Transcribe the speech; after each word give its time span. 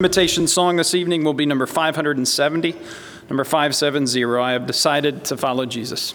Invitation 0.00 0.46
song 0.46 0.76
this 0.76 0.94
evening 0.94 1.24
will 1.24 1.34
be 1.34 1.44
number 1.44 1.66
570. 1.66 2.72
Number 3.28 3.42
570, 3.42 4.24
I 4.38 4.52
have 4.52 4.64
decided 4.64 5.24
to 5.24 5.36
follow 5.36 5.66
Jesus. 5.66 6.14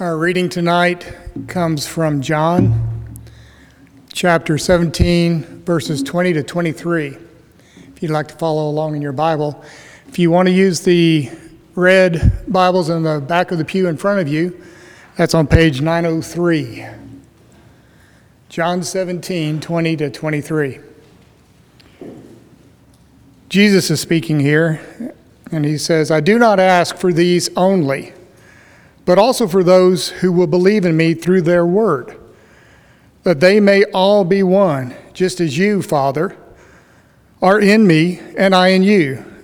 Our 0.00 0.16
reading 0.16 0.48
tonight 0.48 1.14
comes 1.48 1.86
from 1.86 2.22
John 2.22 3.18
chapter 4.10 4.56
17, 4.56 5.64
verses 5.66 6.02
20 6.02 6.32
to 6.32 6.42
23. 6.42 7.18
If 7.94 8.02
you'd 8.02 8.10
like 8.10 8.28
to 8.28 8.34
follow 8.36 8.70
along 8.70 8.96
in 8.96 9.02
your 9.02 9.12
Bible, 9.12 9.62
if 10.12 10.18
you 10.18 10.30
want 10.30 10.46
to 10.46 10.52
use 10.52 10.80
the 10.82 11.30
red 11.74 12.44
Bibles 12.46 12.90
in 12.90 13.02
the 13.02 13.18
back 13.18 13.50
of 13.50 13.56
the 13.56 13.64
pew 13.64 13.88
in 13.88 13.96
front 13.96 14.20
of 14.20 14.28
you, 14.28 14.62
that's 15.16 15.32
on 15.32 15.46
page 15.46 15.80
903. 15.80 16.84
John 18.50 18.82
17, 18.82 19.58
20 19.58 19.96
to 19.96 20.10
23. 20.10 20.80
Jesus 23.48 23.90
is 23.90 24.02
speaking 24.02 24.38
here, 24.38 25.14
and 25.50 25.64
he 25.64 25.78
says, 25.78 26.10
I 26.10 26.20
do 26.20 26.38
not 26.38 26.60
ask 26.60 26.94
for 26.98 27.10
these 27.10 27.48
only, 27.56 28.12
but 29.06 29.18
also 29.18 29.48
for 29.48 29.64
those 29.64 30.10
who 30.10 30.30
will 30.30 30.46
believe 30.46 30.84
in 30.84 30.94
me 30.94 31.14
through 31.14 31.40
their 31.40 31.64
word, 31.64 32.18
that 33.22 33.40
they 33.40 33.60
may 33.60 33.84
all 33.94 34.26
be 34.26 34.42
one, 34.42 34.94
just 35.14 35.40
as 35.40 35.56
you, 35.56 35.80
Father, 35.80 36.36
are 37.40 37.58
in 37.58 37.86
me 37.86 38.20
and 38.36 38.54
I 38.54 38.68
in 38.68 38.82
you 38.82 39.31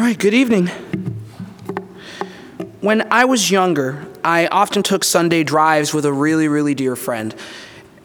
All 0.00 0.06
right, 0.06 0.18
good 0.18 0.32
evening. 0.32 0.68
When 2.80 3.12
I 3.12 3.26
was 3.26 3.50
younger, 3.50 4.06
I 4.24 4.46
often 4.46 4.82
took 4.82 5.04
Sunday 5.04 5.44
drives 5.44 5.92
with 5.92 6.06
a 6.06 6.12
really, 6.12 6.48
really 6.48 6.74
dear 6.74 6.96
friend. 6.96 7.34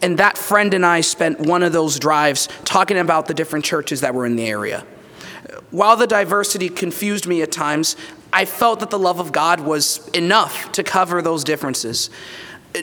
And 0.01 0.17
that 0.17 0.37
friend 0.37 0.73
and 0.73 0.85
I 0.85 0.99
spent 0.99 1.39
one 1.39 1.63
of 1.63 1.71
those 1.71 1.97
drives 1.97 2.49
talking 2.65 2.97
about 2.97 3.27
the 3.27 3.33
different 3.33 3.63
churches 3.63 4.01
that 4.01 4.13
were 4.13 4.25
in 4.25 4.35
the 4.35 4.45
area. 4.45 4.85
While 5.71 5.95
the 5.95 6.05
diversity 6.05 6.67
confused 6.67 7.27
me 7.27 7.41
at 7.41 7.53
times, 7.53 7.95
I 8.33 8.43
felt 8.43 8.81
that 8.81 8.89
the 8.89 8.99
love 8.99 9.21
of 9.21 9.31
God 9.31 9.61
was 9.61 10.05
enough 10.09 10.73
to 10.73 10.83
cover 10.83 11.21
those 11.21 11.45
differences. 11.45 12.09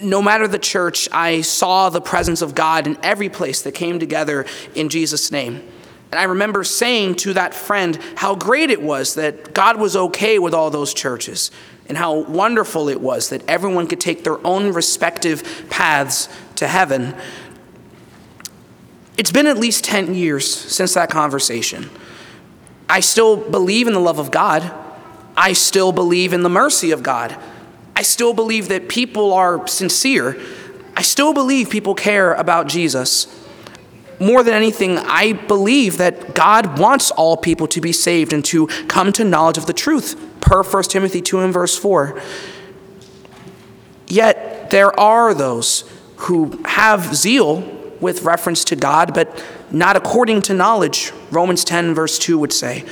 No 0.01 0.23
matter 0.23 0.49
the 0.49 0.59
church, 0.59 1.07
I 1.13 1.43
saw 1.43 1.91
the 1.91 2.01
presence 2.01 2.41
of 2.41 2.55
God 2.55 2.87
in 2.87 2.97
every 3.03 3.29
place 3.29 3.61
that 3.61 3.73
came 3.73 3.99
together 3.99 4.47
in 4.75 4.89
Jesus' 4.89 5.31
name. 5.31 5.63
And 6.13 6.21
I 6.21 6.25
remember 6.25 6.63
saying 6.63 7.15
to 7.17 7.33
that 7.33 7.55
friend 7.55 7.99
how 8.17 8.35
great 8.35 8.69
it 8.69 8.83
was 8.83 9.15
that 9.15 9.55
God 9.55 9.81
was 9.81 9.97
okay 9.97 10.39
with 10.39 10.53
all 10.53 10.69
those 10.69 10.93
churches 10.93 11.51
and 11.89 11.97
how 11.97 12.21
wonderful 12.21 12.91
it 12.91 13.01
was 13.01 13.31
that 13.31 13.43
everyone 13.49 13.87
could 13.87 14.01
take 14.01 14.23
their 14.23 14.47
own 14.47 14.75
respective 14.75 15.67
paths 15.71 16.29
to 16.57 16.69
heaven. 16.69 17.15
It's 19.17 19.33
been 19.33 19.47
at 19.47 19.57
least 19.57 19.85
10 19.85 20.15
years 20.15 20.47
since 20.55 20.93
that 20.95 21.09
conversation. 21.09 21.89
I 22.91 23.01
still 23.01 23.39
believe 23.39 23.87
in 23.87 23.95
the 23.95 24.01
love 24.01 24.19
of 24.19 24.31
God. 24.31 24.71
I 25.35 25.55
still 25.55 25.93
believe 25.93 26.35
in 26.35 26.43
the 26.43 26.51
mercy 26.51 26.91
of 26.91 27.03
God. 27.03 27.35
I 27.97 28.03
still 28.03 28.35
believe 28.35 28.69
that 28.69 28.91
people 28.91 29.33
are 29.33 29.67
sincere. 29.67 30.39
I 30.95 31.01
still 31.01 31.33
believe 31.33 31.71
people 31.71 31.95
care 31.95 32.35
about 32.35 32.69
Jesus 32.69 33.42
more 34.23 34.43
than 34.43 34.55
anything, 34.55 34.99
I 34.99 35.33
believe 35.33 35.99
that 35.99 36.35
God 36.35 36.79
wants 36.79 37.11
all 37.11 37.37
people 37.37 37.67
to 37.69 37.81
be 37.81 37.93
saved 37.93 38.33
and 38.33 38.45
to 38.47 38.67
come 38.89 39.13
to 39.13 39.25
knowledge 39.25 39.59
of 39.59 39.67
the 39.67 39.73
truth, 39.73 40.17
per 40.41 40.63
1 40.63 40.85
Timothy 40.85 41.21
2 41.21 41.41
and 41.41 41.53
verse 41.53 41.77
4. 41.77 42.21
Yet 44.07 44.71
there 44.71 44.99
are 44.99 45.35
those 45.35 45.91
who 46.17 46.63
have 46.65 47.15
zeal 47.15 47.61
with 48.01 48.23
reference 48.23 48.65
to 48.65 48.77
God, 48.77 49.15
but 49.15 49.45
not 49.71 49.97
according 49.97 50.43
to 50.43 50.55
knowledge, 50.55 51.13
Romans 51.31 51.65
10 51.65 51.95
verse 51.95 52.19
2 52.19 52.39
would 52.39 52.53
say. 52.53 52.85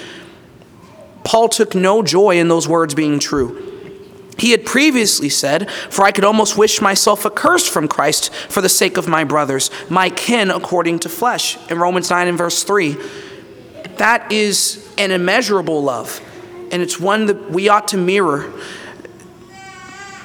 Paul 1.24 1.48
took 1.48 1.74
no 1.74 2.02
joy 2.02 2.38
in 2.38 2.48
those 2.48 2.66
words 2.66 2.94
being 2.94 3.18
true. 3.18 3.69
He 4.40 4.52
had 4.52 4.64
previously 4.64 5.28
said, 5.28 5.70
For 5.70 6.02
I 6.02 6.12
could 6.12 6.24
almost 6.24 6.56
wish 6.56 6.80
myself 6.80 7.26
accursed 7.26 7.68
from 7.68 7.86
Christ 7.86 8.32
for 8.48 8.62
the 8.62 8.70
sake 8.70 8.96
of 8.96 9.06
my 9.06 9.22
brothers, 9.22 9.70
my 9.90 10.08
kin 10.08 10.50
according 10.50 11.00
to 11.00 11.10
flesh, 11.10 11.58
in 11.70 11.78
Romans 11.78 12.08
9 12.08 12.26
and 12.26 12.38
verse 12.38 12.64
3. 12.64 12.96
That 13.98 14.32
is 14.32 14.90
an 14.96 15.10
immeasurable 15.10 15.82
love, 15.82 16.22
and 16.72 16.80
it's 16.80 16.98
one 16.98 17.26
that 17.26 17.50
we 17.50 17.68
ought 17.68 17.88
to 17.88 17.98
mirror. 17.98 18.50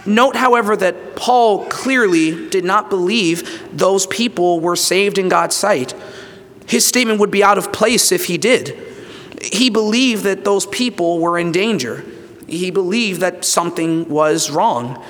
Note, 0.05 0.37
however, 0.37 0.77
that 0.77 1.17
Paul 1.17 1.65
clearly 1.65 2.47
did 2.47 2.63
not 2.63 2.89
believe 2.89 3.67
those 3.77 4.07
people 4.07 4.61
were 4.61 4.77
saved 4.77 5.17
in 5.17 5.27
God's 5.27 5.57
sight. 5.57 5.93
His 6.67 6.85
statement 6.85 7.19
would 7.19 7.31
be 7.31 7.43
out 7.43 7.57
of 7.57 7.73
place 7.73 8.13
if 8.13 8.27
he 8.27 8.37
did. 8.37 8.79
He 9.41 9.69
believed 9.69 10.23
that 10.23 10.45
those 10.45 10.65
people 10.67 11.19
were 11.19 11.37
in 11.37 11.51
danger 11.51 12.05
he 12.47 12.71
believed 12.71 13.21
that 13.21 13.43
something 13.45 14.07
was 14.09 14.49
wrong. 14.51 15.03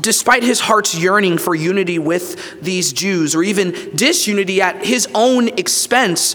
Despite 0.00 0.42
his 0.42 0.60
heart's 0.60 0.98
yearning 0.98 1.38
for 1.38 1.54
unity 1.54 1.98
with 1.98 2.60
these 2.60 2.92
Jews, 2.92 3.34
or 3.34 3.42
even 3.42 3.72
disunity 3.94 4.60
at 4.60 4.84
his 4.84 5.08
own 5.14 5.48
expense, 5.48 6.34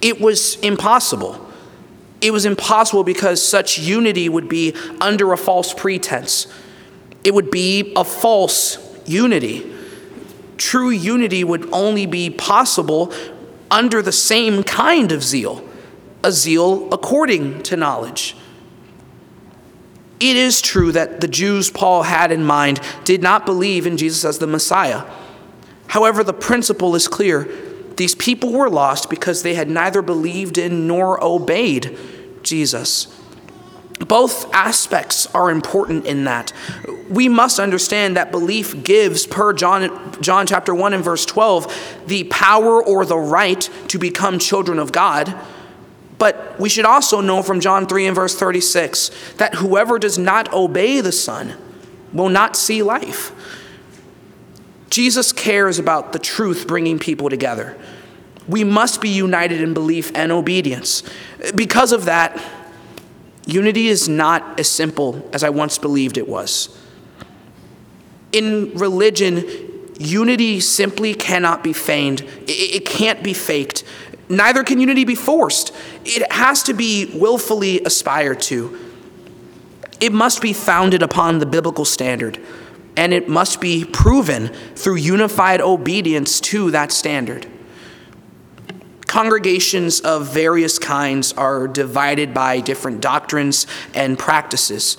it 0.00 0.20
was 0.20 0.56
impossible. 0.56 1.44
It 2.20 2.32
was 2.32 2.46
impossible 2.46 3.04
because 3.04 3.42
such 3.42 3.78
unity 3.78 4.28
would 4.28 4.48
be 4.48 4.74
under 5.00 5.32
a 5.32 5.36
false 5.36 5.74
pretense. 5.74 6.46
It 7.24 7.34
would 7.34 7.50
be 7.50 7.92
a 7.96 8.04
false 8.04 8.78
unity. 9.06 9.72
True 10.56 10.90
unity 10.90 11.42
would 11.42 11.68
only 11.72 12.06
be 12.06 12.30
possible 12.30 13.12
under 13.70 14.00
the 14.00 14.12
same 14.12 14.62
kind 14.62 15.10
of 15.10 15.22
zeal, 15.24 15.66
a 16.22 16.30
zeal 16.30 16.92
according 16.92 17.62
to 17.64 17.76
knowledge. 17.76 18.36
It 20.20 20.36
is 20.36 20.60
true 20.60 20.92
that 20.92 21.20
the 21.20 21.28
Jews 21.28 21.70
Paul 21.70 22.04
had 22.04 22.30
in 22.30 22.44
mind 22.44 22.80
did 23.04 23.22
not 23.22 23.46
believe 23.46 23.86
in 23.86 23.96
Jesus 23.96 24.24
as 24.24 24.38
the 24.38 24.46
Messiah. 24.46 25.04
However, 25.88 26.24
the 26.24 26.32
principle 26.32 26.94
is 26.94 27.08
clear. 27.08 27.48
These 27.96 28.14
people 28.14 28.52
were 28.52 28.70
lost 28.70 29.10
because 29.10 29.42
they 29.42 29.54
had 29.54 29.68
neither 29.68 30.02
believed 30.02 30.58
in 30.58 30.86
nor 30.86 31.22
obeyed 31.22 31.96
Jesus. 32.42 33.08
Both 34.00 34.52
aspects 34.52 35.26
are 35.34 35.50
important 35.50 36.04
in 36.04 36.24
that. 36.24 36.52
We 37.08 37.28
must 37.28 37.60
understand 37.60 38.16
that 38.16 38.32
belief 38.32 38.82
gives, 38.82 39.26
per 39.26 39.52
John, 39.52 40.20
John 40.20 40.46
chapter 40.46 40.74
1 40.74 40.94
and 40.94 41.04
verse 41.04 41.24
12, 41.24 42.02
the 42.06 42.24
power 42.24 42.82
or 42.82 43.06
the 43.06 43.18
right 43.18 43.68
to 43.88 43.98
become 43.98 44.38
children 44.38 44.78
of 44.78 44.90
God 44.90 45.34
but 46.18 46.58
we 46.60 46.68
should 46.68 46.84
also 46.84 47.20
know 47.20 47.42
from 47.42 47.60
John 47.60 47.86
3 47.86 48.06
and 48.06 48.14
verse 48.14 48.34
36 48.34 49.10
that 49.36 49.56
whoever 49.56 49.98
does 49.98 50.18
not 50.18 50.52
obey 50.52 51.00
the 51.00 51.12
Son 51.12 51.54
will 52.12 52.28
not 52.28 52.56
see 52.56 52.82
life. 52.82 53.32
Jesus 54.90 55.32
cares 55.32 55.78
about 55.78 56.12
the 56.12 56.18
truth 56.18 56.68
bringing 56.68 56.98
people 56.98 57.28
together. 57.28 57.76
We 58.46 58.62
must 58.62 59.00
be 59.00 59.08
united 59.08 59.60
in 59.60 59.74
belief 59.74 60.12
and 60.14 60.30
obedience. 60.30 61.02
Because 61.54 61.92
of 61.92 62.04
that, 62.04 62.40
unity 63.46 63.88
is 63.88 64.08
not 64.08 64.60
as 64.60 64.68
simple 64.68 65.28
as 65.32 65.42
I 65.42 65.50
once 65.50 65.78
believed 65.78 66.16
it 66.16 66.28
was. 66.28 66.78
In 68.32 68.72
religion, 68.74 69.44
unity 69.98 70.60
simply 70.60 71.14
cannot 71.14 71.64
be 71.64 71.72
feigned, 71.72 72.24
it 72.46 72.86
can't 72.86 73.22
be 73.22 73.32
faked. 73.32 73.84
Neither 74.28 74.64
can 74.64 74.80
unity 74.80 75.04
be 75.04 75.14
forced. 75.14 75.72
It 76.04 76.30
has 76.32 76.62
to 76.64 76.74
be 76.74 77.10
willfully 77.14 77.80
aspired 77.84 78.40
to. 78.42 78.78
It 80.00 80.12
must 80.12 80.42
be 80.42 80.52
founded 80.52 81.02
upon 81.02 81.38
the 81.38 81.46
biblical 81.46 81.84
standard. 81.84 82.38
and 82.96 83.12
it 83.12 83.28
must 83.28 83.60
be 83.60 83.84
proven 83.84 84.48
through 84.76 84.96
unified 84.96 85.60
obedience 85.60 86.40
to 86.40 86.70
that 86.70 86.92
standard. 86.92 87.46
Congregations 89.06 90.00
of 90.00 90.32
various 90.32 90.78
kinds 90.78 91.32
are 91.34 91.68
divided 91.68 92.34
by 92.34 92.60
different 92.60 93.00
doctrines 93.00 93.66
and 93.94 94.18
practices, 94.18 94.96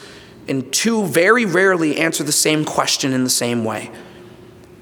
and 0.47 0.71
two 0.71 1.05
very 1.05 1.45
rarely 1.45 1.97
answer 1.97 2.23
the 2.23 2.31
same 2.31 2.63
question 2.63 3.13
in 3.13 3.23
the 3.23 3.29
same 3.29 3.63
way. 3.63 3.91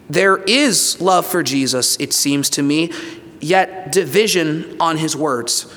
There 0.09 0.37
is 0.37 0.99
love 1.01 1.25
for 1.25 1.41
Jesus, 1.41 1.95
it 1.99 2.13
seems 2.13 2.49
to 2.51 2.61
me, 2.61 2.91
yet 3.43 3.91
division 3.91 4.77
on 4.79 4.97
his 4.97 5.15
words. 5.15 5.71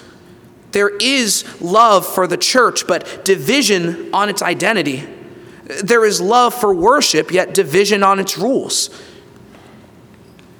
There 0.72 0.94
is 0.96 1.60
love 1.60 2.06
for 2.06 2.26
the 2.26 2.36
church, 2.36 2.86
but 2.86 3.24
division 3.24 4.14
on 4.14 4.28
its 4.28 4.42
identity. 4.42 5.06
There 5.82 6.04
is 6.04 6.20
love 6.20 6.54
for 6.54 6.74
worship, 6.74 7.30
yet 7.30 7.54
division 7.54 8.02
on 8.02 8.20
its 8.20 8.38
rules. 8.38 8.90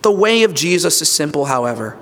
The 0.03 0.11
way 0.11 0.43
of 0.43 0.55
Jesus 0.55 1.01
is 1.03 1.11
simple, 1.11 1.45
however. 1.47 1.99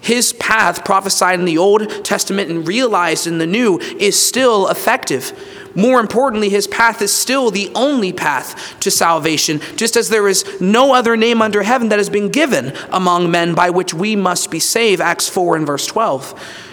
His 0.00 0.32
path, 0.34 0.84
prophesied 0.84 1.38
in 1.38 1.44
the 1.44 1.58
Old 1.58 2.04
Testament 2.04 2.50
and 2.50 2.66
realized 2.66 3.26
in 3.26 3.38
the 3.38 3.46
New, 3.46 3.78
is 3.78 4.20
still 4.20 4.68
effective. 4.68 5.32
More 5.74 6.00
importantly, 6.00 6.48
his 6.48 6.66
path 6.66 7.02
is 7.02 7.12
still 7.12 7.50
the 7.50 7.70
only 7.74 8.12
path 8.12 8.80
to 8.80 8.90
salvation, 8.90 9.60
just 9.76 9.96
as 9.96 10.08
there 10.08 10.26
is 10.28 10.60
no 10.60 10.94
other 10.94 11.16
name 11.16 11.42
under 11.42 11.62
heaven 11.62 11.90
that 11.90 11.98
has 11.98 12.10
been 12.10 12.30
given 12.30 12.72
among 12.90 13.30
men 13.30 13.54
by 13.54 13.70
which 13.70 13.92
we 13.92 14.16
must 14.16 14.50
be 14.50 14.58
saved. 14.58 15.00
Acts 15.00 15.28
4 15.28 15.56
and 15.56 15.66
verse 15.66 15.86
12. 15.86 16.66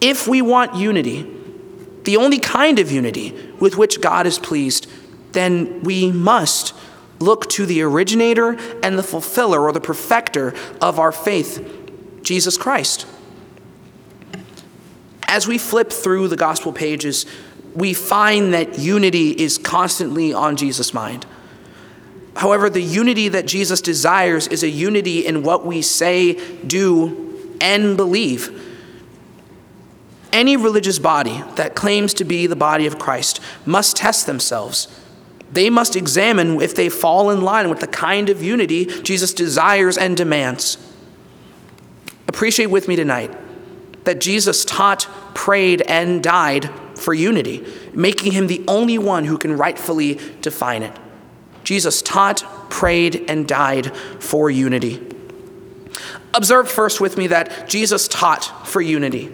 If 0.00 0.28
we 0.28 0.40
want 0.40 0.76
unity, 0.76 1.30
the 2.04 2.16
only 2.16 2.38
kind 2.38 2.78
of 2.78 2.92
unity 2.92 3.34
with 3.58 3.76
which 3.76 4.00
God 4.00 4.26
is 4.26 4.38
pleased, 4.38 4.86
then 5.32 5.82
we 5.82 6.12
must 6.12 6.74
look 7.18 7.48
to 7.50 7.66
the 7.66 7.82
originator 7.82 8.58
and 8.82 8.98
the 8.98 9.02
fulfiller 9.02 9.60
or 9.60 9.72
the 9.72 9.80
perfecter 9.80 10.54
of 10.80 10.98
our 10.98 11.12
faith, 11.12 11.83
Jesus 12.24 12.56
Christ. 12.56 13.06
As 15.28 15.46
we 15.46 15.58
flip 15.58 15.92
through 15.92 16.28
the 16.28 16.36
gospel 16.36 16.72
pages, 16.72 17.26
we 17.74 17.92
find 17.92 18.54
that 18.54 18.78
unity 18.78 19.30
is 19.30 19.58
constantly 19.58 20.32
on 20.32 20.56
Jesus' 20.56 20.94
mind. 20.94 21.26
However, 22.36 22.68
the 22.68 22.82
unity 22.82 23.28
that 23.28 23.46
Jesus 23.46 23.80
desires 23.80 24.48
is 24.48 24.62
a 24.62 24.68
unity 24.68 25.26
in 25.26 25.42
what 25.42 25.64
we 25.64 25.82
say, 25.82 26.34
do, 26.66 27.56
and 27.60 27.96
believe. 27.96 28.60
Any 30.32 30.56
religious 30.56 30.98
body 30.98 31.44
that 31.54 31.76
claims 31.76 32.12
to 32.14 32.24
be 32.24 32.46
the 32.48 32.56
body 32.56 32.86
of 32.86 32.98
Christ 32.98 33.40
must 33.64 33.96
test 33.96 34.26
themselves. 34.26 34.88
They 35.52 35.70
must 35.70 35.94
examine 35.94 36.60
if 36.60 36.74
they 36.74 36.88
fall 36.88 37.30
in 37.30 37.40
line 37.42 37.70
with 37.70 37.78
the 37.78 37.86
kind 37.86 38.28
of 38.28 38.42
unity 38.42 38.86
Jesus 38.86 39.32
desires 39.32 39.96
and 39.96 40.16
demands. 40.16 40.76
Appreciate 42.34 42.66
with 42.66 42.88
me 42.88 42.96
tonight 42.96 43.32
that 44.02 44.20
Jesus 44.20 44.64
taught, 44.64 45.06
prayed, 45.34 45.82
and 45.82 46.20
died 46.20 46.68
for 46.98 47.14
unity, 47.14 47.64
making 47.92 48.32
him 48.32 48.48
the 48.48 48.64
only 48.66 48.98
one 48.98 49.24
who 49.24 49.38
can 49.38 49.56
rightfully 49.56 50.18
define 50.40 50.82
it. 50.82 50.92
Jesus 51.62 52.02
taught, 52.02 52.42
prayed, 52.70 53.26
and 53.28 53.46
died 53.46 53.96
for 53.96 54.50
unity. 54.50 55.00
Observe 56.34 56.68
first 56.68 57.00
with 57.00 57.16
me 57.16 57.28
that 57.28 57.68
Jesus 57.68 58.08
taught 58.08 58.66
for 58.66 58.80
unity. 58.80 59.26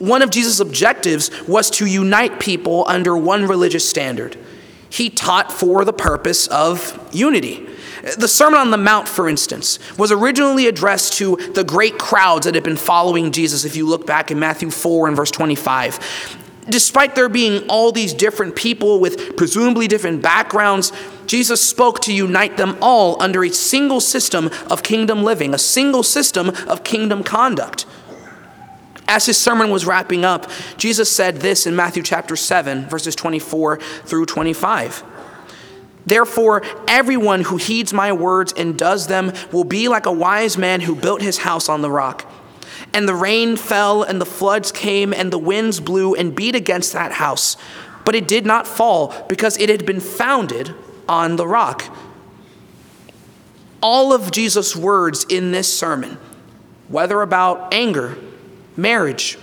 One 0.00 0.20
of 0.20 0.30
Jesus' 0.30 0.58
objectives 0.58 1.30
was 1.46 1.70
to 1.70 1.86
unite 1.86 2.40
people 2.40 2.84
under 2.88 3.16
one 3.16 3.46
religious 3.46 3.88
standard. 3.88 4.36
He 4.90 5.10
taught 5.10 5.52
for 5.52 5.84
the 5.84 5.92
purpose 5.92 6.48
of 6.48 7.08
unity. 7.14 7.68
The 8.14 8.28
Sermon 8.28 8.60
on 8.60 8.70
the 8.70 8.78
Mount, 8.78 9.08
for 9.08 9.28
instance, 9.28 9.80
was 9.98 10.12
originally 10.12 10.68
addressed 10.68 11.14
to 11.14 11.34
the 11.54 11.64
great 11.64 11.98
crowds 11.98 12.46
that 12.46 12.54
had 12.54 12.62
been 12.62 12.76
following 12.76 13.32
Jesus, 13.32 13.64
if 13.64 13.74
you 13.74 13.84
look 13.84 14.06
back 14.06 14.30
in 14.30 14.38
Matthew 14.38 14.70
4 14.70 15.08
and 15.08 15.16
verse 15.16 15.32
25. 15.32 15.98
Despite 16.68 17.16
there 17.16 17.28
being 17.28 17.68
all 17.68 17.90
these 17.90 18.14
different 18.14 18.54
people 18.54 19.00
with 19.00 19.36
presumably 19.36 19.88
different 19.88 20.22
backgrounds, 20.22 20.92
Jesus 21.26 21.60
spoke 21.60 21.98
to 22.02 22.14
unite 22.14 22.56
them 22.56 22.78
all 22.80 23.20
under 23.20 23.44
a 23.44 23.50
single 23.50 24.00
system 24.00 24.50
of 24.70 24.84
kingdom 24.84 25.24
living, 25.24 25.52
a 25.52 25.58
single 25.58 26.04
system 26.04 26.50
of 26.68 26.84
kingdom 26.84 27.24
conduct. 27.24 27.86
As 29.08 29.26
his 29.26 29.36
sermon 29.36 29.70
was 29.70 29.84
wrapping 29.84 30.24
up, 30.24 30.48
Jesus 30.76 31.10
said 31.10 31.36
this 31.38 31.66
in 31.66 31.74
Matthew 31.74 32.04
chapter 32.04 32.36
7, 32.36 32.88
verses 32.88 33.16
24 33.16 33.78
through 33.78 34.26
25. 34.26 35.02
Therefore, 36.06 36.62
everyone 36.86 37.42
who 37.42 37.56
heeds 37.56 37.92
my 37.92 38.12
words 38.12 38.54
and 38.56 38.78
does 38.78 39.08
them 39.08 39.32
will 39.50 39.64
be 39.64 39.88
like 39.88 40.06
a 40.06 40.12
wise 40.12 40.56
man 40.56 40.80
who 40.80 40.94
built 40.94 41.20
his 41.20 41.38
house 41.38 41.68
on 41.68 41.82
the 41.82 41.90
rock. 41.90 42.30
And 42.94 43.08
the 43.08 43.14
rain 43.14 43.56
fell, 43.56 44.04
and 44.04 44.20
the 44.20 44.26
floods 44.26 44.70
came, 44.70 45.12
and 45.12 45.32
the 45.32 45.38
winds 45.38 45.80
blew 45.80 46.14
and 46.14 46.34
beat 46.34 46.54
against 46.54 46.92
that 46.92 47.12
house. 47.12 47.56
But 48.04 48.14
it 48.14 48.28
did 48.28 48.46
not 48.46 48.68
fall, 48.68 49.12
because 49.28 49.58
it 49.58 49.68
had 49.68 49.84
been 49.84 50.00
founded 50.00 50.72
on 51.08 51.36
the 51.36 51.46
rock. 51.46 51.84
All 53.82 54.12
of 54.12 54.30
Jesus' 54.30 54.76
words 54.76 55.24
in 55.28 55.50
this 55.50 55.76
sermon, 55.76 56.18
whether 56.88 57.20
about 57.20 57.74
anger, 57.74 58.16
marriage, 58.76 59.38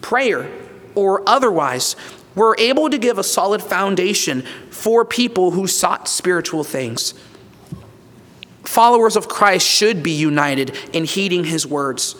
prayer, 0.00 0.50
or 0.94 1.28
otherwise, 1.28 1.96
were 2.34 2.56
able 2.58 2.90
to 2.90 2.98
give 2.98 3.18
a 3.18 3.24
solid 3.24 3.62
foundation 3.62 4.42
for 4.70 5.04
people 5.04 5.52
who 5.52 5.66
sought 5.66 6.08
spiritual 6.08 6.64
things. 6.64 7.14
Followers 8.64 9.16
of 9.16 9.28
Christ 9.28 9.66
should 9.66 10.02
be 10.02 10.10
united 10.10 10.76
in 10.92 11.04
heeding 11.04 11.44
his 11.44 11.66
words. 11.66 12.16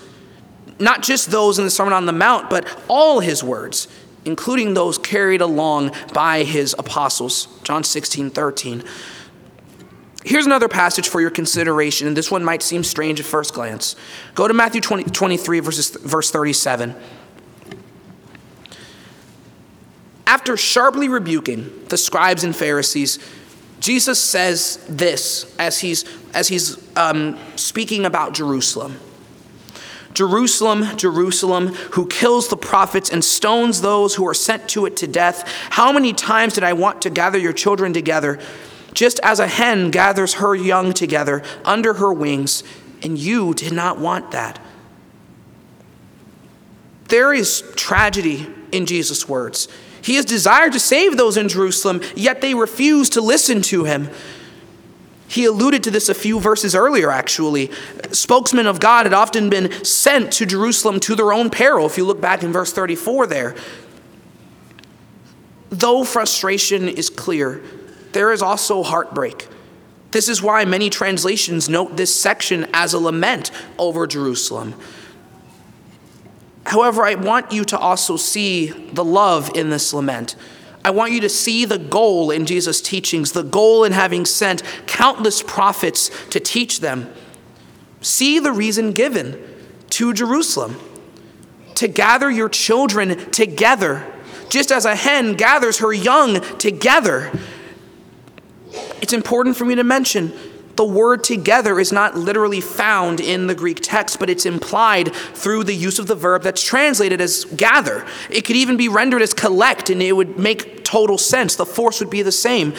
Not 0.78 1.02
just 1.02 1.30
those 1.30 1.58
in 1.58 1.64
the 1.64 1.70
Sermon 1.70 1.92
on 1.92 2.06
the 2.06 2.12
Mount, 2.12 2.50
but 2.50 2.66
all 2.88 3.20
his 3.20 3.42
words, 3.42 3.88
including 4.24 4.74
those 4.74 4.98
carried 4.98 5.40
along 5.40 5.92
by 6.12 6.44
his 6.44 6.74
apostles. 6.78 7.48
John 7.62 7.82
16, 7.82 8.30
13. 8.30 8.84
Here's 10.24 10.46
another 10.46 10.68
passage 10.68 11.08
for 11.08 11.20
your 11.20 11.30
consideration, 11.30 12.06
and 12.06 12.16
this 12.16 12.30
one 12.30 12.42
might 12.42 12.62
seem 12.62 12.82
strange 12.82 13.20
at 13.20 13.26
first 13.26 13.52
glance. 13.52 13.94
Go 14.34 14.48
to 14.48 14.54
Matthew 14.54 14.80
20, 14.80 15.04
23, 15.04 15.60
verses, 15.60 15.90
verse 15.90 16.30
37. 16.30 16.94
After 20.26 20.56
sharply 20.56 21.08
rebuking 21.08 21.84
the 21.88 21.98
scribes 21.98 22.44
and 22.44 22.54
Pharisees, 22.54 23.18
Jesus 23.80 24.18
says 24.18 24.84
this 24.88 25.54
as 25.58 25.80
he's, 25.80 26.04
as 26.32 26.48
he's 26.48 26.78
um, 26.96 27.38
speaking 27.56 28.06
about 28.06 28.32
Jerusalem. 28.32 28.98
Jerusalem, 30.14 30.96
Jerusalem, 30.96 31.68
who 31.92 32.06
kills 32.06 32.48
the 32.48 32.56
prophets 32.56 33.10
and 33.10 33.24
stones 33.24 33.80
those 33.80 34.14
who 34.14 34.26
are 34.26 34.34
sent 34.34 34.68
to 34.70 34.86
it 34.86 34.96
to 34.98 35.06
death. 35.06 35.46
How 35.70 35.92
many 35.92 36.12
times 36.12 36.54
did 36.54 36.64
I 36.64 36.72
want 36.72 37.02
to 37.02 37.10
gather 37.10 37.36
your 37.38 37.52
children 37.52 37.92
together? 37.92 38.38
just 38.94 39.18
as 39.20 39.40
a 39.40 39.46
hen 39.46 39.90
gathers 39.90 40.34
her 40.34 40.54
young 40.54 40.92
together 40.92 41.42
under 41.64 41.94
her 41.94 42.12
wings, 42.12 42.62
and 43.02 43.18
you 43.18 43.52
did 43.52 43.72
not 43.72 43.98
want 43.98 44.30
that. 44.30 44.58
There 47.08 47.34
is 47.34 47.62
tragedy 47.76 48.46
in 48.72 48.86
Jesus' 48.86 49.28
words. 49.28 49.68
He 50.04 50.16
has 50.16 50.26
desired 50.26 50.74
to 50.74 50.78
save 50.78 51.16
those 51.16 51.38
in 51.38 51.48
Jerusalem, 51.48 52.02
yet 52.14 52.42
they 52.42 52.52
refuse 52.52 53.08
to 53.10 53.22
listen 53.22 53.62
to 53.62 53.84
him. 53.84 54.10
He 55.28 55.46
alluded 55.46 55.82
to 55.84 55.90
this 55.90 56.10
a 56.10 56.14
few 56.14 56.38
verses 56.38 56.74
earlier, 56.74 57.10
actually. 57.10 57.70
Spokesmen 58.12 58.66
of 58.66 58.80
God 58.80 59.06
had 59.06 59.14
often 59.14 59.48
been 59.48 59.72
sent 59.82 60.30
to 60.34 60.44
Jerusalem 60.44 61.00
to 61.00 61.14
their 61.14 61.32
own 61.32 61.48
peril, 61.48 61.86
if 61.86 61.96
you 61.96 62.04
look 62.04 62.20
back 62.20 62.42
in 62.42 62.52
verse 62.52 62.70
34 62.70 63.28
there. 63.28 63.56
Though 65.70 66.04
frustration 66.04 66.86
is 66.86 67.08
clear, 67.08 67.62
there 68.12 68.30
is 68.30 68.42
also 68.42 68.82
heartbreak. 68.82 69.48
This 70.10 70.28
is 70.28 70.42
why 70.42 70.66
many 70.66 70.90
translations 70.90 71.70
note 71.70 71.96
this 71.96 72.14
section 72.14 72.66
as 72.74 72.92
a 72.92 72.98
lament 72.98 73.50
over 73.78 74.06
Jerusalem. 74.06 74.74
However, 76.66 77.04
I 77.04 77.14
want 77.14 77.52
you 77.52 77.64
to 77.64 77.78
also 77.78 78.16
see 78.16 78.68
the 78.68 79.04
love 79.04 79.50
in 79.54 79.70
this 79.70 79.92
lament. 79.92 80.36
I 80.84 80.90
want 80.90 81.12
you 81.12 81.20
to 81.20 81.28
see 81.28 81.64
the 81.64 81.78
goal 81.78 82.30
in 82.30 82.46
Jesus' 82.46 82.80
teachings, 82.80 83.32
the 83.32 83.42
goal 83.42 83.84
in 83.84 83.92
having 83.92 84.24
sent 84.26 84.62
countless 84.86 85.42
prophets 85.42 86.10
to 86.30 86.40
teach 86.40 86.80
them. 86.80 87.12
See 88.00 88.38
the 88.38 88.52
reason 88.52 88.92
given 88.92 89.42
to 89.90 90.12
Jerusalem 90.12 90.76
to 91.76 91.88
gather 91.88 92.30
your 92.30 92.48
children 92.48 93.30
together, 93.30 94.06
just 94.48 94.70
as 94.70 94.84
a 94.84 94.94
hen 94.94 95.34
gathers 95.34 95.78
her 95.78 95.92
young 95.92 96.40
together 96.58 97.32
it's 99.04 99.12
important 99.12 99.56
for 99.56 99.64
me 99.64 99.74
to 99.74 99.84
mention 99.84 100.32
the 100.76 100.84
word 100.84 101.22
together 101.22 101.78
is 101.78 101.92
not 101.92 102.16
literally 102.16 102.60
found 102.60 103.20
in 103.20 103.46
the 103.46 103.54
Greek 103.54 103.80
text, 103.80 104.18
but 104.18 104.28
it's 104.28 104.46
implied 104.46 105.14
through 105.14 105.64
the 105.64 105.74
use 105.74 105.98
of 105.98 106.06
the 106.06 106.14
verb 106.14 106.42
that's 106.42 106.62
translated 106.62 107.20
as 107.20 107.44
gather. 107.44 108.04
It 108.30 108.44
could 108.44 108.56
even 108.56 108.76
be 108.76 108.88
rendered 108.88 109.22
as 109.22 109.34
collect, 109.34 109.90
and 109.90 110.02
it 110.02 110.12
would 110.12 110.38
make 110.38 110.84
total 110.84 111.18
sense. 111.18 111.56
The 111.56 111.66
force 111.66 112.00
would 112.00 112.10
be 112.10 112.22
the 112.22 112.32
same. 112.32 112.74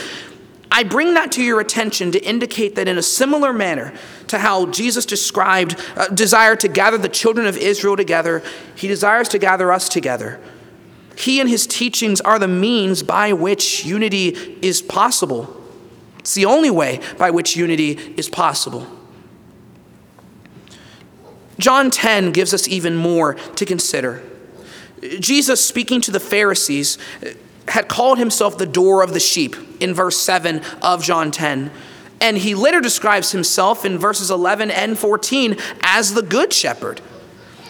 I 0.72 0.84
bring 0.84 1.14
that 1.14 1.32
to 1.34 1.44
your 1.44 1.62
attention 1.62 2.12
to 2.12 2.20
indicate 2.24 2.76
that 2.76 2.88
in 2.88 2.98
a 2.98 3.04
similar 3.04 3.54
manner 3.54 3.94
to 4.28 4.40
how 4.40 4.66
Jesus 4.66 5.06
described 5.06 5.80
uh, 5.96 6.08
desire 6.08 6.56
to 6.58 6.68
gather 6.68 6.98
the 6.98 7.08
children 7.08 7.48
of 7.48 7.56
Israel 7.56 7.96
together, 7.96 8.44
he 8.76 8.88
desires 8.88 9.30
to 9.30 9.40
gather 9.40 9.72
us 9.72 9.88
together. 9.88 10.42
He 11.18 11.40
and 11.40 11.50
his 11.50 11.66
teachings 11.66 12.20
are 12.20 12.40
the 12.40 12.48
means 12.50 13.04
by 13.04 13.32
which 13.32 13.86
unity 13.86 14.30
is 14.62 14.82
possible. 14.82 15.65
It's 16.26 16.34
the 16.34 16.46
only 16.46 16.72
way 16.72 17.02
by 17.20 17.30
which 17.30 17.56
unity 17.56 17.92
is 18.18 18.30
possible. 18.30 18.88
John 21.60 21.92
10 21.92 22.32
gives 22.32 22.52
us 22.52 22.68
even 22.68 22.96
more 22.96 23.36
to 23.36 23.64
consider. 23.64 24.24
Jesus, 25.20 25.64
speaking 25.64 26.02
to 26.02 26.10
the 26.10 26.20
Pharisees, 26.20 26.98
had 27.68 27.88
called 27.88 28.18
himself 28.18 28.58
the 28.58 28.66
door 28.66 29.04
of 29.04 29.14
the 29.14 29.20
sheep 29.20 29.56
in 29.80 29.94
verse 29.94 30.18
7 30.18 30.64
of 30.82 31.04
John 31.04 31.30
10. 31.30 31.70
And 32.20 32.40
he 32.40 32.56
later 32.56 32.82
describes 32.82 33.32
himself 33.32 33.86
in 33.86 34.00
verses 34.00 34.32
11 34.32 34.72
and 34.72 34.98
14 34.98 35.56
as 35.82 36.16
the 36.16 36.24
good 36.24 36.52
shepherd. 36.52 37.02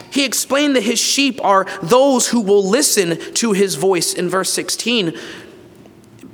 He 0.09 0.23
explained 0.23 0.77
that 0.77 0.83
his 0.83 0.97
sheep 0.97 1.43
are 1.43 1.67
those 1.83 2.29
who 2.29 2.39
will 2.39 2.65
listen 2.65 3.17
to 3.33 3.51
his 3.51 3.75
voice 3.75 4.13
in 4.13 4.29
verse 4.29 4.49
16. 4.51 5.13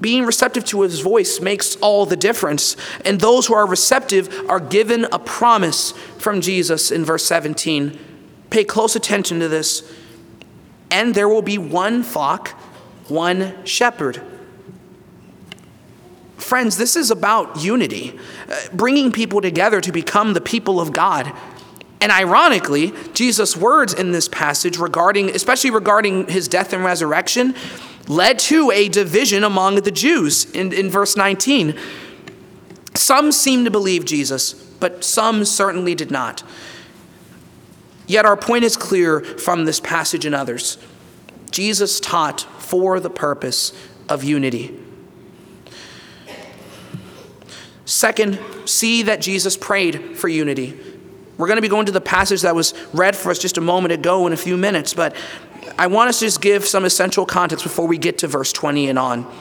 Being 0.02 0.26
receptive 0.26 0.66
to 0.66 0.82
his 0.82 1.00
voice 1.00 1.40
makes 1.40 1.76
all 1.78 2.06
the 2.06 2.18
difference. 2.18 2.76
And 3.06 3.22
those 3.22 3.48
who 3.48 3.54
are 3.54 3.68
receptive 3.68 4.50
are 4.50 4.60
given 4.60 5.06
a 5.06 5.20
promise 5.20 5.92
from 6.18 6.42
Jesus 6.42 6.92
in 6.92 7.06
verse 7.06 7.24
17. 7.26 7.98
Pay 8.50 8.64
close 8.66 8.96
attention 8.96 9.40
to 9.40 9.48
this. 9.48 9.90
And 10.90 11.16
there 11.16 11.30
will 11.30 11.44
be 11.44 11.58
one 11.58 12.04
flock 12.04 12.58
one 13.12 13.54
shepherd. 13.66 14.22
Friends, 16.38 16.78
this 16.78 16.96
is 16.96 17.12
about 17.12 17.62
unity, 17.62 18.18
uh, 18.50 18.56
bringing 18.74 19.12
people 19.12 19.42
together 19.42 19.80
to 19.82 19.92
become 19.92 20.34
the 20.34 20.42
people 20.42 20.80
of 20.82 20.92
God. 20.92 21.32
And 22.00 22.12
ironically, 22.12 22.94
Jesus' 23.14 23.56
words 23.56 23.94
in 23.94 24.12
this 24.12 24.28
passage 24.28 24.78
regarding, 24.78 25.30
especially 25.30 25.70
regarding 25.70 26.28
his 26.28 26.48
death 26.48 26.74
and 26.74 26.84
resurrection, 26.84 27.54
led 28.08 28.40
to 28.40 28.72
a 28.72 28.90
division 28.90 29.44
among 29.44 29.76
the 29.76 29.92
Jews 29.92 30.50
in, 30.52 30.74
in 30.74 30.90
verse 30.90 31.16
19. 31.16 31.78
Some 32.96 33.32
seemed 33.32 33.66
to 33.66 33.72
believe 33.72 34.06
Jesus, 34.06 34.54
but 34.54 35.04
some 35.04 35.46
certainly 35.46 35.96
did 35.96 36.12
not. 36.12 36.44
Yet 38.08 38.26
our 38.26 38.36
point 38.36 38.64
is 38.64 38.76
clear 38.76 39.22
from 39.22 39.66
this 39.66 39.80
passage 39.80 40.26
and 40.26 40.36
others. 40.36 40.78
Jesus 41.52 42.00
taught 42.00 42.42
for 42.60 43.00
the 43.00 43.10
purpose 43.10 43.74
of 44.10 44.24
unity. 44.24 44.78
Second, 47.86 48.40
see 48.66 49.04
that 49.04 49.22
Jesus 49.22 49.58
prayed 49.58 50.18
for 50.18 50.28
unity. 50.28 50.80
We're 51.38 51.48
going 51.48 51.58
to 51.58 51.62
be 51.62 51.68
going 51.68 51.88
to 51.88 51.92
the 51.92 52.02
passage 52.02 52.42
that 52.42 52.56
was 52.56 52.74
read 52.94 53.16
for 53.16 53.32
us 53.32 53.40
just 53.40 53.58
a 53.58 53.62
moment 53.62 53.94
ago 53.94 54.28
in 54.28 54.34
a 54.34 54.38
few 54.38 54.58
minutes, 54.58 54.94
but 54.94 55.16
I 55.78 55.88
want 55.88 56.10
us 56.10 56.20
to 56.20 56.26
just 56.26 56.42
give 56.42 56.66
some 56.66 56.86
essential 56.86 57.26
context 57.26 57.64
before 57.64 57.88
we 57.88 57.98
get 57.98 58.20
to 58.20 58.28
verse 58.28 58.52
20 58.54 58.90
and 58.90 59.00
on. 59.00 59.32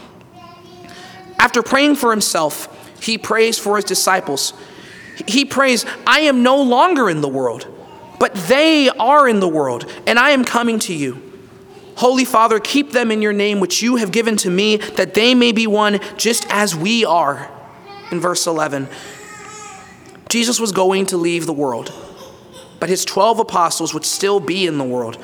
After 1.39 1.63
praying 1.63 1.97
for 1.97 2.11
himself, 2.11 2.69
he 3.03 3.17
prays 3.19 3.59
for 3.59 3.77
his 3.77 3.85
disciples. 3.85 4.53
He 5.27 5.45
prays, 5.45 5.87
I 6.07 6.21
am 6.21 6.43
no 6.43 6.63
longer 6.63 7.09
in 7.09 7.21
the 7.21 7.29
world, 7.29 7.67
but 8.19 8.35
they 8.35 8.89
are 8.89 9.29
in 9.29 9.41
the 9.41 9.49
world, 9.49 9.91
and 10.07 10.19
I 10.19 10.31
am 10.31 10.45
coming 10.45 10.79
to 10.81 10.95
you. 10.95 11.23
Holy 11.97 12.25
Father, 12.25 12.61
keep 12.61 12.93
them 12.93 13.11
in 13.11 13.21
your 13.21 13.33
name, 13.33 13.61
which 13.61 13.83
you 13.83 13.97
have 13.97 14.13
given 14.13 14.37
to 14.39 14.51
me, 14.51 14.77
that 14.77 15.15
they 15.15 15.35
may 15.35 15.53
be 15.53 15.67
one 15.67 16.01
just 16.17 16.47
as 16.51 16.75
we 16.75 17.05
are. 17.05 17.51
In 18.11 18.21
verse 18.21 18.47
11, 18.47 18.89
Jesus 20.29 20.59
was 20.59 20.73
going 20.73 21.07
to 21.07 21.17
leave 21.17 21.47
the 21.47 21.53
world, 21.53 21.93
but 22.79 22.89
his 22.89 23.05
12 23.05 23.41
apostles 23.41 23.93
would 23.93 24.05
still 24.05 24.41
be 24.41 24.67
in 24.67 24.79
the 24.79 24.85
world. 24.85 25.23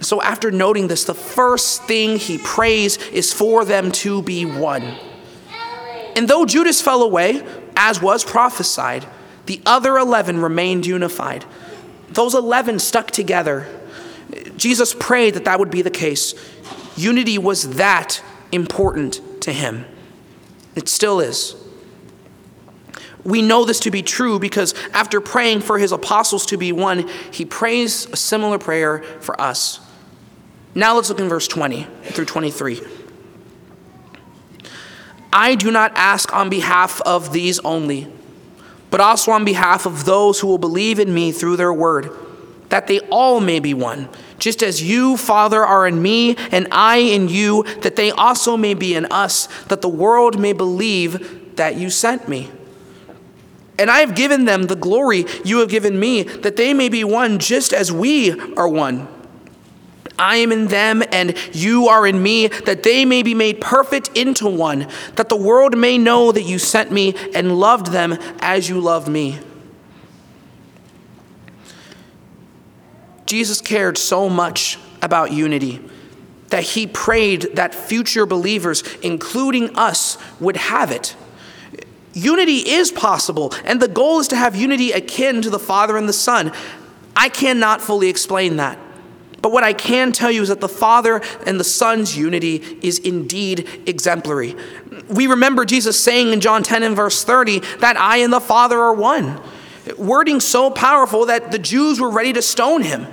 So, 0.00 0.22
after 0.22 0.50
noting 0.50 0.86
this, 0.86 1.04
the 1.04 1.14
first 1.14 1.84
thing 1.84 2.18
he 2.18 2.38
prays 2.38 2.98
is 3.08 3.32
for 3.32 3.64
them 3.64 3.90
to 3.92 4.22
be 4.22 4.44
one. 4.44 4.96
And 6.14 6.28
though 6.28 6.46
Judas 6.46 6.80
fell 6.80 7.02
away, 7.02 7.44
as 7.76 8.00
was 8.00 8.24
prophesied, 8.24 9.06
the 9.46 9.60
other 9.66 9.96
11 9.96 10.40
remained 10.40 10.86
unified. 10.86 11.44
Those 12.10 12.34
11 12.34 12.78
stuck 12.78 13.10
together 13.10 13.66
Jesus 14.56 14.94
prayed 14.94 15.34
that 15.34 15.44
that 15.44 15.58
would 15.58 15.70
be 15.70 15.82
the 15.82 15.90
case. 15.90 16.34
Unity 16.96 17.38
was 17.38 17.76
that 17.76 18.22
important 18.52 19.20
to 19.42 19.52
him. 19.52 19.86
It 20.74 20.88
still 20.88 21.20
is. 21.20 21.54
We 23.24 23.42
know 23.42 23.64
this 23.64 23.80
to 23.80 23.90
be 23.90 24.02
true 24.02 24.38
because 24.38 24.74
after 24.92 25.20
praying 25.20 25.60
for 25.60 25.78
his 25.78 25.92
apostles 25.92 26.46
to 26.46 26.56
be 26.56 26.72
one, 26.72 27.08
he 27.32 27.44
prays 27.44 28.06
a 28.06 28.16
similar 28.16 28.58
prayer 28.58 29.02
for 29.20 29.38
us. 29.40 29.80
Now 30.78 30.94
let's 30.94 31.08
look 31.08 31.18
in 31.18 31.28
verse 31.28 31.48
20 31.48 31.88
through 32.04 32.26
23. 32.26 32.80
I 35.32 35.56
do 35.56 35.72
not 35.72 35.90
ask 35.96 36.32
on 36.32 36.48
behalf 36.48 37.00
of 37.00 37.32
these 37.32 37.58
only, 37.60 38.06
but 38.88 39.00
also 39.00 39.32
on 39.32 39.44
behalf 39.44 39.86
of 39.86 40.04
those 40.04 40.38
who 40.38 40.46
will 40.46 40.56
believe 40.56 41.00
in 41.00 41.12
me 41.12 41.32
through 41.32 41.56
their 41.56 41.72
word, 41.72 42.12
that 42.68 42.86
they 42.86 43.00
all 43.10 43.40
may 43.40 43.58
be 43.58 43.74
one 43.74 44.08
just 44.38 44.62
as 44.62 44.80
you, 44.80 45.16
Father, 45.16 45.64
are 45.64 45.84
in 45.84 46.00
me 46.00 46.36
and 46.52 46.68
I 46.70 46.98
in 46.98 47.28
you, 47.28 47.64
that 47.80 47.96
they 47.96 48.12
also 48.12 48.56
may 48.56 48.74
be 48.74 48.94
in 48.94 49.06
us, 49.06 49.48
that 49.64 49.82
the 49.82 49.88
world 49.88 50.38
may 50.38 50.52
believe 50.52 51.56
that 51.56 51.74
you 51.74 51.90
sent 51.90 52.28
me. 52.28 52.52
And 53.80 53.90
I 53.90 53.98
have 53.98 54.14
given 54.14 54.44
them 54.44 54.68
the 54.68 54.76
glory 54.76 55.24
you 55.44 55.58
have 55.58 55.70
given 55.70 55.98
me, 55.98 56.22
that 56.22 56.54
they 56.54 56.72
may 56.72 56.88
be 56.88 57.02
one 57.02 57.40
just 57.40 57.72
as 57.72 57.90
we 57.90 58.30
are 58.54 58.68
one. 58.68 59.08
I 60.18 60.36
am 60.36 60.52
in 60.52 60.66
them 60.66 61.02
and 61.12 61.36
you 61.52 61.88
are 61.88 62.06
in 62.06 62.22
me, 62.22 62.48
that 62.48 62.82
they 62.82 63.04
may 63.04 63.22
be 63.22 63.34
made 63.34 63.60
perfect 63.60 64.10
into 64.16 64.48
one, 64.48 64.88
that 65.14 65.28
the 65.28 65.36
world 65.36 65.76
may 65.76 65.98
know 65.98 66.32
that 66.32 66.42
you 66.42 66.58
sent 66.58 66.90
me 66.90 67.14
and 67.34 67.58
loved 67.58 67.88
them 67.88 68.18
as 68.40 68.68
you 68.68 68.80
loved 68.80 69.08
me. 69.08 69.38
Jesus 73.26 73.60
cared 73.60 73.98
so 73.98 74.28
much 74.28 74.78
about 75.02 75.32
unity 75.32 75.80
that 76.48 76.62
he 76.62 76.86
prayed 76.86 77.42
that 77.54 77.74
future 77.74 78.24
believers, 78.24 78.82
including 79.02 79.76
us, 79.76 80.16
would 80.40 80.56
have 80.56 80.90
it. 80.90 81.14
Unity 82.14 82.70
is 82.70 82.90
possible, 82.90 83.52
and 83.64 83.82
the 83.82 83.86
goal 83.86 84.18
is 84.18 84.28
to 84.28 84.36
have 84.36 84.56
unity 84.56 84.92
akin 84.92 85.42
to 85.42 85.50
the 85.50 85.58
Father 85.58 85.98
and 85.98 86.08
the 86.08 86.12
Son. 86.14 86.50
I 87.14 87.28
cannot 87.28 87.82
fully 87.82 88.08
explain 88.08 88.56
that. 88.56 88.78
But 89.40 89.52
what 89.52 89.62
I 89.62 89.72
can 89.72 90.12
tell 90.12 90.30
you 90.30 90.42
is 90.42 90.48
that 90.48 90.60
the 90.60 90.68
Father 90.68 91.20
and 91.46 91.60
the 91.60 91.64
Son's 91.64 92.16
unity 92.16 92.78
is 92.82 92.98
indeed 92.98 93.68
exemplary. 93.86 94.56
We 95.08 95.26
remember 95.26 95.64
Jesus 95.64 96.02
saying 96.02 96.32
in 96.32 96.40
John 96.40 96.62
10 96.62 96.82
and 96.82 96.96
verse 96.96 97.22
30 97.22 97.60
that 97.78 97.96
I 97.96 98.18
and 98.18 98.32
the 98.32 98.40
Father 98.40 98.78
are 98.78 98.94
one 98.94 99.40
wording 99.96 100.38
so 100.38 100.70
powerful 100.70 101.26
that 101.26 101.50
the 101.50 101.58
Jews 101.58 101.98
were 101.98 102.10
ready 102.10 102.32
to 102.34 102.42
stone 102.42 102.82
him. 102.82 103.06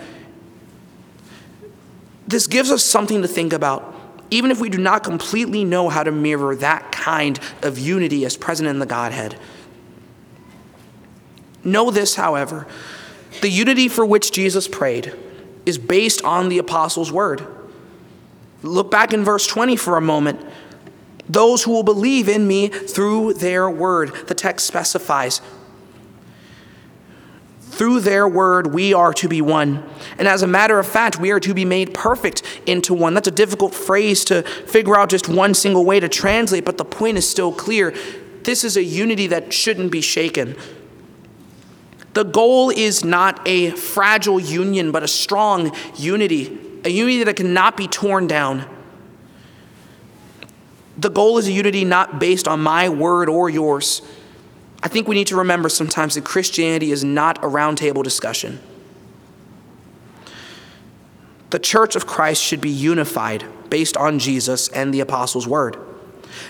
This 2.28 2.48
gives 2.48 2.70
us 2.70 2.84
something 2.84 3.22
to 3.22 3.28
think 3.28 3.54
about, 3.54 3.96
even 4.30 4.52
if 4.52 4.60
we 4.60 4.70
do 4.70 4.80
not 4.80 5.04
completely 5.04 5.64
know 5.64 5.88
how 5.88 6.04
to 6.04 6.12
mirror 6.12 6.56
that 6.58 6.92
kind 6.92 7.40
of 7.62 7.80
unity 7.80 8.26
as 8.26 8.36
present 8.36 8.68
in 8.68 8.80
the 8.80 8.86
Godhead. 8.86 9.38
Know 11.64 11.92
this, 11.92 12.16
however 12.16 12.68
the 13.42 13.50
unity 13.50 13.88
for 13.88 14.06
which 14.06 14.32
Jesus 14.32 14.68
prayed 14.68 15.14
is 15.66 15.78
based 15.78 16.24
on 16.24 16.50
the 16.50 16.58
apostles' 16.58 17.12
word. 17.12 17.46
Look 18.62 18.90
back 18.90 19.14
in 19.14 19.24
verse 19.24 19.46
20 19.48 19.76
for 19.76 19.98
a 19.98 20.02
moment. 20.02 20.40
Those 21.28 21.64
who 21.64 21.72
will 21.72 21.84
believe 21.84 22.30
in 22.30 22.48
me 22.48 22.68
through 22.68 23.34
their 23.34 23.70
word, 23.70 24.14
the 24.28 24.36
text 24.36 24.68
specifies. 24.68 25.42
Through 27.62 28.02
their 28.02 28.28
word, 28.28 28.74
we 28.74 28.94
are 28.94 29.14
to 29.16 29.28
be 29.28 29.42
one. 29.42 29.84
And 30.18 30.28
as 30.28 30.44
a 30.44 30.48
matter 30.48 30.80
of 30.80 30.88
fact, 30.88 31.20
we 31.20 31.32
are 31.32 31.42
to 31.42 31.54
be 31.54 31.66
made 31.66 31.94
perfect 31.94 32.42
into 32.66 32.94
one. 32.94 33.14
That's 33.14 33.28
a 33.28 33.32
difficult 33.32 33.74
phrase 33.74 34.24
to 34.26 34.44
figure 34.44 34.96
out 34.96 35.10
just 35.10 35.28
one 35.28 35.54
single 35.54 35.84
way 35.84 36.00
to 36.00 36.08
translate, 36.08 36.64
but 36.64 36.78
the 36.78 36.86
point 36.86 37.18
is 37.18 37.30
still 37.30 37.52
clear. 37.52 37.94
This 38.44 38.64
is 38.64 38.78
a 38.78 38.84
unity 38.84 39.28
that 39.28 39.52
shouldn't 39.52 39.92
be 39.92 40.02
shaken. 40.02 40.56
The 42.16 42.24
goal 42.24 42.72
is 42.72 43.06
not 43.06 43.48
a 43.48 43.72
fragile 43.72 44.40
union, 44.40 44.92
but 44.92 45.04
a 45.04 45.08
strong 45.08 45.76
unity, 45.96 46.58
a 46.84 46.90
unity 46.90 47.24
that 47.24 47.36
cannot 47.36 47.78
be 47.78 47.88
torn 47.88 48.26
down. 48.26 48.66
The 50.98 51.10
goal 51.10 51.38
is 51.38 51.48
a 51.48 51.52
unity 51.52 51.86
not 51.86 52.20
based 52.20 52.48
on 52.48 52.62
my 52.62 52.90
word 52.90 53.30
or 53.30 53.50
yours 53.50 54.02
I 54.86 54.88
think 54.88 55.08
we 55.08 55.16
need 55.16 55.28
to 55.28 55.38
remember 55.38 55.68
sometimes 55.68 56.14
that 56.14 56.26
Christianity 56.26 56.92
is 56.92 57.04
not 57.04 57.40
a 57.40 57.48
roundtable 57.48 58.04
discussion. 58.04 58.60
The 61.50 61.58
church 61.58 61.96
of 61.96 62.06
Christ 62.06 62.44
should 62.44 62.62
be 62.62 62.70
unified 62.70 63.46
based 63.72 63.98
on 63.98 64.20
Jesus 64.20 64.68
and 64.68 64.94
the 64.94 65.00
apostles' 65.00 65.48
word. 65.48 65.76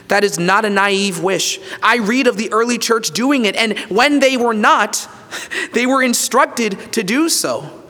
That 0.08 0.24
is 0.24 0.40
not 0.40 0.66
a 0.66 0.70
naive 0.70 1.20
wish. 1.22 1.60
I 1.82 1.98
read 1.98 2.28
of 2.28 2.38
the 2.38 2.52
early 2.52 2.78
church 2.78 3.12
doing 3.12 3.46
it, 3.46 3.56
and 3.56 3.78
when 3.90 4.20
they 4.20 4.38
were 4.38 4.54
not, 4.54 5.08
they 5.74 5.86
were 5.86 6.02
instructed 6.02 6.94
to 6.94 7.04
do 7.04 7.30
so. 7.30 7.84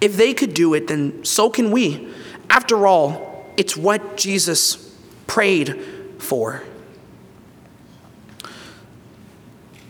If 0.00 0.16
they 0.16 0.34
could 0.34 0.54
do 0.54 0.74
it, 0.74 0.88
then 0.88 1.24
so 1.24 1.50
can 1.50 1.70
we. 1.70 2.08
After 2.50 2.86
all, 2.86 3.46
it's 3.56 3.76
what 3.76 4.16
Jesus 4.16 4.94
prayed 5.26 5.84
for. 6.18 6.62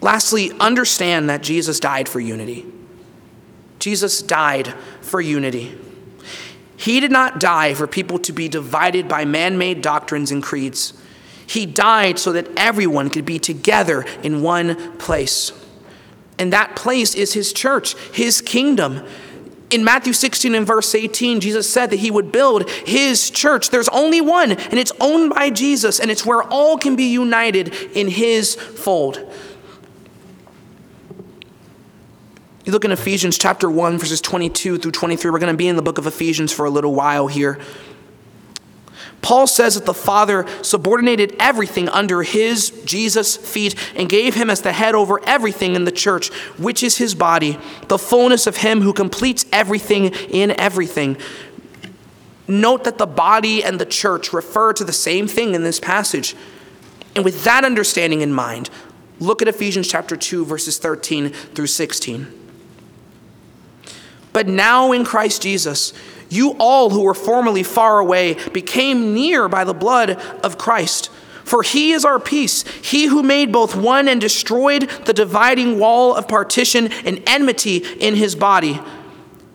Lastly, 0.00 0.52
understand 0.60 1.28
that 1.28 1.42
Jesus 1.42 1.80
died 1.80 2.08
for 2.08 2.20
unity. 2.20 2.64
Jesus 3.78 4.22
died 4.22 4.74
for 5.00 5.20
unity. 5.20 5.76
He 6.78 7.00
did 7.00 7.10
not 7.10 7.40
die 7.40 7.74
for 7.74 7.88
people 7.88 8.20
to 8.20 8.32
be 8.32 8.48
divided 8.48 9.08
by 9.08 9.24
man 9.24 9.58
made 9.58 9.82
doctrines 9.82 10.30
and 10.30 10.40
creeds. 10.40 10.94
He 11.44 11.66
died 11.66 12.20
so 12.20 12.30
that 12.32 12.48
everyone 12.56 13.10
could 13.10 13.26
be 13.26 13.40
together 13.40 14.06
in 14.22 14.42
one 14.42 14.96
place. 14.98 15.50
And 16.38 16.52
that 16.52 16.76
place 16.76 17.16
is 17.16 17.32
his 17.32 17.52
church, 17.52 17.96
his 18.12 18.40
kingdom. 18.40 19.04
In 19.70 19.82
Matthew 19.82 20.12
16 20.12 20.54
and 20.54 20.64
verse 20.64 20.94
18, 20.94 21.40
Jesus 21.40 21.68
said 21.68 21.90
that 21.90 21.98
he 21.98 22.12
would 22.12 22.30
build 22.30 22.70
his 22.70 23.28
church. 23.28 23.70
There's 23.70 23.88
only 23.88 24.20
one, 24.20 24.52
and 24.52 24.74
it's 24.74 24.92
owned 25.00 25.34
by 25.34 25.50
Jesus, 25.50 25.98
and 25.98 26.12
it's 26.12 26.24
where 26.24 26.44
all 26.44 26.78
can 26.78 26.94
be 26.94 27.10
united 27.10 27.74
in 27.92 28.06
his 28.06 28.54
fold. 28.54 29.18
You 32.68 32.72
look 32.72 32.84
in 32.84 32.92
Ephesians 32.92 33.38
chapter 33.38 33.70
1, 33.70 33.96
verses 33.96 34.20
22 34.20 34.76
through 34.76 34.90
23. 34.90 35.30
We're 35.30 35.38
going 35.38 35.50
to 35.50 35.56
be 35.56 35.68
in 35.68 35.76
the 35.76 35.80
book 35.80 35.96
of 35.96 36.06
Ephesians 36.06 36.52
for 36.52 36.66
a 36.66 36.70
little 36.70 36.94
while 36.94 37.26
here. 37.26 37.58
Paul 39.22 39.46
says 39.46 39.76
that 39.76 39.86
the 39.86 39.94
Father 39.94 40.44
subordinated 40.60 41.34
everything 41.40 41.88
under 41.88 42.22
his, 42.22 42.68
Jesus' 42.84 43.38
feet, 43.38 43.74
and 43.96 44.06
gave 44.06 44.34
him 44.34 44.50
as 44.50 44.60
the 44.60 44.74
head 44.74 44.94
over 44.94 45.18
everything 45.24 45.76
in 45.76 45.86
the 45.86 45.90
church, 45.90 46.28
which 46.58 46.82
is 46.82 46.98
his 46.98 47.14
body, 47.14 47.58
the 47.86 47.96
fullness 47.96 48.46
of 48.46 48.58
him 48.58 48.82
who 48.82 48.92
completes 48.92 49.46
everything 49.50 50.12
in 50.28 50.50
everything. 50.60 51.16
Note 52.46 52.84
that 52.84 52.98
the 52.98 53.06
body 53.06 53.64
and 53.64 53.80
the 53.80 53.86
church 53.86 54.34
refer 54.34 54.74
to 54.74 54.84
the 54.84 54.92
same 54.92 55.26
thing 55.26 55.54
in 55.54 55.62
this 55.62 55.80
passage. 55.80 56.36
And 57.16 57.24
with 57.24 57.44
that 57.44 57.64
understanding 57.64 58.20
in 58.20 58.34
mind, 58.34 58.68
look 59.20 59.40
at 59.40 59.48
Ephesians 59.48 59.88
chapter 59.88 60.18
2, 60.18 60.44
verses 60.44 60.76
13 60.76 61.30
through 61.30 61.68
16. 61.68 62.34
But 64.38 64.46
now 64.46 64.92
in 64.92 65.04
Christ 65.04 65.42
Jesus, 65.42 65.92
you 66.28 66.54
all 66.60 66.90
who 66.90 67.02
were 67.02 67.12
formerly 67.12 67.64
far 67.64 67.98
away 67.98 68.34
became 68.50 69.12
near 69.12 69.48
by 69.48 69.64
the 69.64 69.74
blood 69.74 70.10
of 70.44 70.56
Christ. 70.56 71.10
For 71.42 71.64
he 71.64 71.90
is 71.90 72.04
our 72.04 72.20
peace, 72.20 72.62
he 72.62 73.06
who 73.06 73.24
made 73.24 73.50
both 73.50 73.74
one 73.74 74.06
and 74.06 74.20
destroyed 74.20 74.88
the 75.06 75.12
dividing 75.12 75.80
wall 75.80 76.14
of 76.14 76.28
partition 76.28 76.92
and 77.04 77.20
enmity 77.26 77.78
in 77.78 78.14
his 78.14 78.36
body. 78.36 78.80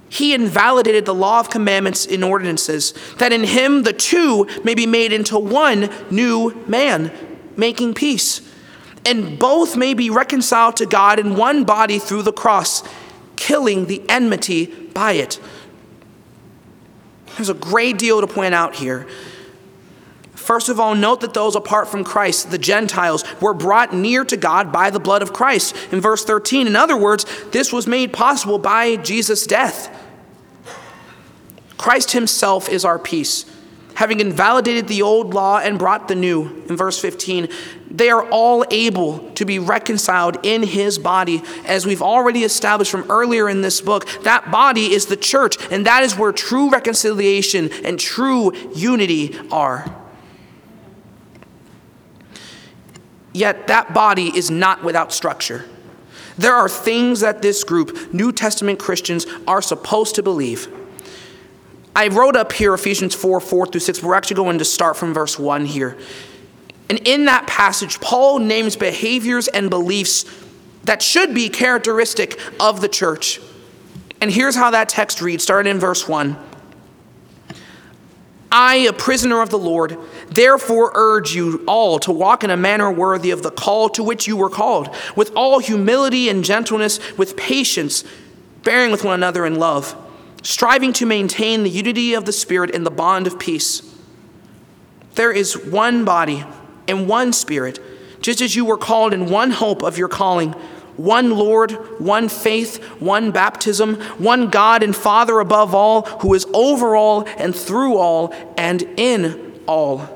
He 0.10 0.34
invalidated 0.34 1.06
the 1.06 1.16
law 1.16 1.40
of 1.40 1.50
commandments 1.50 2.06
in 2.06 2.22
ordinances, 2.22 2.94
that 3.20 3.32
in 3.32 3.46
him 3.46 3.84
the 3.84 3.94
two 3.94 4.50
may 4.66 4.76
be 4.76 4.86
made 4.86 5.14
into 5.14 5.40
one 5.40 5.90
new 6.12 6.62
man, 6.68 7.10
making 7.56 7.94
peace. 7.94 8.42
And 9.06 9.40
both 9.40 9.78
may 9.78 9.94
be 9.94 10.10
reconciled 10.10 10.76
to 10.78 10.86
God 10.86 11.20
in 11.20 11.38
one 11.38 11.64
body 11.64 12.00
through 12.00 12.24
the 12.24 12.34
cross 12.34 12.84
killing 13.44 13.88
the 13.88 14.02
enmity 14.08 14.68
by 14.94 15.12
it. 15.14 15.38
There's 17.36 17.50
a 17.50 17.54
great 17.54 17.98
deal 17.98 18.22
to 18.22 18.28
point 18.28 18.54
out 18.54 18.76
here. 18.76 19.06
First 20.34 20.70
of 20.70 20.80
all, 20.80 20.96
note 20.96 21.20
that 21.22 21.34
those 21.34 21.54
apart 21.58 21.90
from 21.90 22.06
Christ, 22.06 22.52
the 22.52 22.58
Gentiles, 22.58 23.26
were 23.42 23.54
brought 23.54 23.94
near 23.94 24.24
to 24.24 24.38
God 24.38 24.72
by 24.72 24.90
the 24.90 25.00
blood 25.00 25.22
of 25.22 25.34
Christ. 25.34 25.76
In 25.92 26.00
verse 26.00 26.24
13, 26.24 26.68
in 26.68 26.78
other 26.78 26.96
words, 26.96 27.26
this 27.52 27.74
was 27.74 27.86
made 27.86 28.14
possible 28.14 28.60
by 28.60 28.96
Jesus' 28.96 29.46
death. 29.46 29.90
Christ 31.78 32.12
himself 32.12 32.70
is 32.70 32.86
our 32.86 32.98
peace 32.98 33.44
having 33.96 34.20
invalidated 34.20 34.88
the 34.88 35.02
old 35.02 35.34
law 35.34 35.60
and 35.60 35.78
brought 35.78 36.08
the 36.08 36.16
new. 36.16 36.64
In 36.68 36.78
verse 36.78 37.00
15, 37.00 37.48
they 37.90 38.10
are 38.10 38.28
all 38.30 38.66
able 38.72 39.32
to 39.34 39.46
be 39.46 39.60
reconciled 39.60 40.38
in 40.44 40.64
his 40.64 40.98
body. 40.98 41.44
As 41.66 41.86
we've 41.86 42.02
already 42.02 42.44
established 42.44 42.92
from 42.92 43.10
earlier 43.10 43.48
in 43.48 43.62
this 43.62 43.82
book, 43.82 44.08
that 44.24 44.52
body 44.52 44.94
is 44.94 45.06
the 45.06 45.18
church, 45.18 45.58
and 45.72 45.86
that 45.86 46.04
is 46.04 46.18
where 46.18 46.32
true 46.32 46.70
reconciliation 46.70 47.72
and 47.86 48.00
true 48.00 48.52
unity 48.74 49.38
are. 49.52 49.86
Yet 53.32 53.68
that 53.68 53.94
body 53.94 54.36
is 54.36 54.50
not 54.52 54.84
without 54.84 55.12
structure. 55.12 55.66
There 56.38 56.56
are 56.56 56.70
things 56.70 57.20
that 57.20 57.42
this 57.42 57.64
group, 57.64 58.14
New 58.14 58.32
Testament 58.32 58.80
Christians, 58.80 59.26
are 59.48 59.62
supposed 59.62 60.16
to 60.16 60.24
believe. 60.24 60.68
I 61.96 62.08
wrote 62.08 62.36
up 62.36 62.52
here 62.52 62.74
Ephesians 62.74 63.14
4 63.14 63.40
4 63.40 63.68
through 63.68 63.82
6. 63.82 64.02
We're 64.02 64.16
actually 64.16 64.36
going 64.36 64.58
to 64.58 64.66
start 64.66 64.98
from 64.98 65.14
verse 65.14 65.38
1 65.38 65.66
here. 65.66 65.98
And 66.90 67.00
in 67.08 67.26
that 67.26 67.48
passage, 67.48 68.00
Paul 68.02 68.40
names 68.40 68.76
behaviors 68.76 69.48
and 69.48 69.70
beliefs 69.70 70.26
that 70.84 71.02
should 71.02 71.34
be 71.34 71.50
characteristic 71.50 72.40
of 72.60 72.82
the 72.82 72.90
church. 72.90 73.40
And 74.22 74.32
here's 74.32 74.56
how 74.56 74.72
that 74.72 74.90
text 74.90 75.22
reads, 75.22 75.44
starting 75.44 75.72
in 75.72 75.80
verse 75.80 76.08
1. 76.08 76.38
I, 78.52 78.76
a 78.76 78.94
prisoner 78.94 79.42
of 79.42 79.50
the 79.50 79.58
Lord, 79.58 79.98
therefore 80.30 80.92
urge 80.94 81.34
you 81.34 81.64
all 81.68 81.98
to 82.00 82.12
walk 82.12 82.44
in 82.44 82.52
a 82.52 82.58
manner 82.58 82.92
worthy 82.92 83.32
of 83.32 83.42
the 83.42 83.50
call 83.50 83.90
to 83.90 84.04
which 84.04 84.28
you 84.28 84.38
were 84.38 84.50
called, 84.50 84.94
with 85.16 85.32
all 85.36 85.60
humility 85.60 86.30
and 86.30 86.44
gentleness, 86.44 87.00
with 87.18 87.36
patience, 87.36 88.04
bearing 88.64 88.92
with 88.92 89.04
one 89.04 89.16
another 89.16 89.46
in 89.46 89.56
love 89.56 89.96
striving 90.44 90.94
to 90.94 91.06
maintain 91.06 91.64
the 91.64 91.70
unity 91.70 92.14
of 92.14 92.26
the 92.26 92.32
Spirit 92.32 92.70
in 92.70 92.84
the 92.84 92.92
bond 92.92 93.26
of 93.26 93.40
peace. 93.40 93.82
There 95.16 95.32
is 95.32 95.58
one 95.58 96.06
body 96.06 96.46
and 96.88 97.08
one 97.08 97.34
Spirit, 97.34 97.80
just 98.22 98.42
as 98.42 98.56
you 98.56 98.66
were 98.66 98.78
called 98.78 99.14
in 99.14 99.30
one 99.30 99.52
hope 99.52 99.82
of 99.82 99.98
your 99.98 100.08
calling 100.08 100.54
one 100.96 101.32
Lord, 101.32 101.72
one 102.00 102.30
faith, 102.30 102.84
one 103.00 103.32
baptism, 103.32 103.96
one 104.20 104.50
God 104.50 104.84
and 104.84 104.96
Father 104.96 105.40
above 105.40 105.74
all, 105.74 106.04
who 106.04 106.34
is 106.36 106.46
over 106.54 106.96
all 106.96 107.26
and 107.38 107.56
through 107.56 107.98
all 107.98 108.32
and 108.58 108.84
in 108.98 109.60
all. 109.68 110.08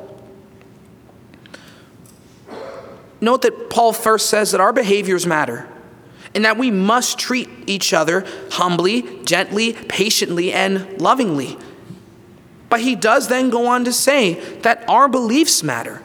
Note 3.19 3.41
that 3.41 3.71
Paul 3.71 3.93
first 3.93 4.29
says 4.29 4.51
that 4.51 4.61
our 4.61 4.71
behaviors 4.71 5.25
matter 5.25 5.66
and 6.37 6.45
that 6.45 6.55
we 6.55 6.69
must 6.69 7.17
treat 7.17 7.49
each 7.65 7.93
other 7.93 8.23
humbly, 8.51 9.01
gently, 9.25 9.73
patiently, 9.73 10.53
and 10.53 11.01
lovingly. 11.01 11.57
But 12.69 12.81
he 12.81 12.95
does 12.95 13.27
then 13.27 13.49
go 13.49 13.65
on 13.65 13.85
to 13.85 13.91
say 13.91 14.35
that 14.59 14.87
our 14.87 15.09
beliefs 15.09 15.63
matter. 15.63 16.03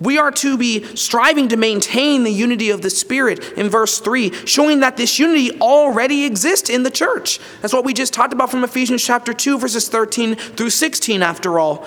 We 0.00 0.16
are 0.16 0.30
to 0.30 0.56
be 0.56 0.84
striving 0.96 1.48
to 1.48 1.58
maintain 1.58 2.22
the 2.22 2.32
unity 2.32 2.70
of 2.70 2.80
the 2.80 2.88
Spirit 2.88 3.44
in 3.58 3.68
verse 3.68 3.98
3, 3.98 4.32
showing 4.46 4.80
that 4.80 4.96
this 4.96 5.18
unity 5.18 5.60
already 5.60 6.24
exists 6.24 6.70
in 6.70 6.82
the 6.82 6.90
church. 6.90 7.38
That's 7.60 7.74
what 7.74 7.84
we 7.84 7.92
just 7.92 8.14
talked 8.14 8.32
about 8.32 8.50
from 8.50 8.64
Ephesians 8.64 9.04
chapter 9.04 9.34
2, 9.34 9.58
verses 9.58 9.90
13 9.90 10.34
through 10.36 10.70
16, 10.70 11.22
after 11.22 11.58
all. 11.58 11.86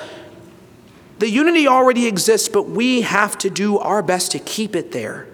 The 1.18 1.32
unity 1.32 1.68
already 1.68 2.06
exists, 2.06 2.48
but 2.48 2.70
we 2.70 3.02
have 3.02 3.40
to 3.40 3.50
do 3.50 3.80
our 3.80 4.04
best 4.04 4.34
to 4.34 4.40
keep 4.40 4.76
it 4.76 4.92
there. 4.92 5.31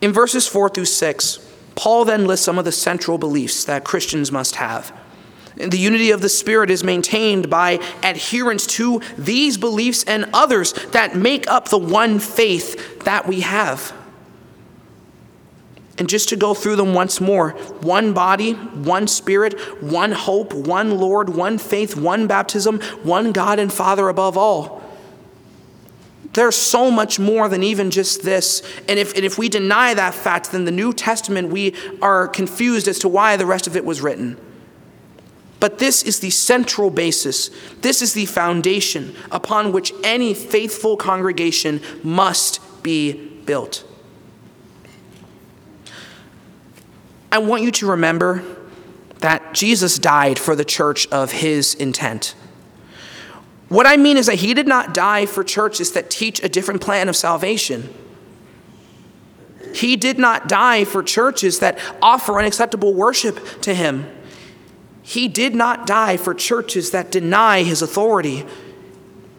In 0.00 0.12
verses 0.12 0.46
4 0.46 0.70
through 0.70 0.86
6, 0.86 1.46
Paul 1.74 2.04
then 2.04 2.26
lists 2.26 2.44
some 2.44 2.58
of 2.58 2.64
the 2.64 2.72
central 2.72 3.18
beliefs 3.18 3.64
that 3.64 3.84
Christians 3.84 4.32
must 4.32 4.56
have. 4.56 4.92
The 5.56 5.78
unity 5.78 6.10
of 6.10 6.22
the 6.22 6.28
Spirit 6.28 6.70
is 6.70 6.82
maintained 6.82 7.50
by 7.50 7.80
adherence 8.02 8.66
to 8.68 9.00
these 9.18 9.58
beliefs 9.58 10.04
and 10.04 10.30
others 10.32 10.72
that 10.92 11.16
make 11.16 11.50
up 11.50 11.68
the 11.68 11.78
one 11.78 12.18
faith 12.18 13.04
that 13.04 13.26
we 13.26 13.40
have. 13.40 13.92
And 15.98 16.08
just 16.08 16.30
to 16.30 16.36
go 16.36 16.54
through 16.54 16.76
them 16.76 16.94
once 16.94 17.20
more 17.20 17.50
one 17.82 18.14
body, 18.14 18.52
one 18.52 19.06
Spirit, 19.06 19.60
one 19.82 20.12
hope, 20.12 20.54
one 20.54 20.96
Lord, 20.96 21.28
one 21.28 21.58
faith, 21.58 21.94
one 21.94 22.26
baptism, 22.26 22.80
one 23.02 23.32
God 23.32 23.58
and 23.58 23.70
Father 23.70 24.08
above 24.08 24.38
all. 24.38 24.79
There's 26.32 26.56
so 26.56 26.90
much 26.90 27.18
more 27.18 27.48
than 27.48 27.62
even 27.62 27.90
just 27.90 28.22
this. 28.22 28.62
And 28.88 28.98
if, 28.98 29.14
and 29.14 29.24
if 29.24 29.36
we 29.36 29.48
deny 29.48 29.94
that 29.94 30.14
fact, 30.14 30.52
then 30.52 30.64
the 30.64 30.70
New 30.70 30.92
Testament, 30.92 31.48
we 31.48 31.74
are 32.00 32.28
confused 32.28 32.86
as 32.86 33.00
to 33.00 33.08
why 33.08 33.36
the 33.36 33.46
rest 33.46 33.66
of 33.66 33.76
it 33.76 33.84
was 33.84 34.00
written. 34.00 34.36
But 35.58 35.78
this 35.78 36.02
is 36.02 36.20
the 36.20 36.30
central 36.30 36.88
basis. 36.88 37.50
This 37.82 38.00
is 38.00 38.14
the 38.14 38.26
foundation 38.26 39.14
upon 39.30 39.72
which 39.72 39.92
any 40.02 40.32
faithful 40.32 40.96
congregation 40.96 41.82
must 42.02 42.60
be 42.82 43.12
built. 43.44 43.84
I 47.32 47.38
want 47.38 47.62
you 47.62 47.70
to 47.72 47.90
remember 47.90 48.42
that 49.18 49.52
Jesus 49.52 49.98
died 49.98 50.38
for 50.38 50.56
the 50.56 50.64
church 50.64 51.06
of 51.08 51.30
his 51.30 51.74
intent. 51.74 52.34
What 53.70 53.86
I 53.86 53.96
mean 53.96 54.16
is 54.16 54.26
that 54.26 54.40
he 54.40 54.52
did 54.52 54.66
not 54.66 54.92
die 54.92 55.26
for 55.26 55.44
churches 55.44 55.92
that 55.92 56.10
teach 56.10 56.42
a 56.42 56.48
different 56.48 56.80
plan 56.80 57.08
of 57.08 57.14
salvation. 57.14 57.88
He 59.72 59.96
did 59.96 60.18
not 60.18 60.48
die 60.48 60.84
for 60.84 61.04
churches 61.04 61.60
that 61.60 61.78
offer 62.02 62.36
unacceptable 62.36 62.92
worship 62.92 63.38
to 63.62 63.72
him. 63.72 64.10
He 65.02 65.28
did 65.28 65.54
not 65.54 65.86
die 65.86 66.16
for 66.16 66.34
churches 66.34 66.90
that 66.90 67.12
deny 67.12 67.62
his 67.62 67.80
authority. 67.80 68.44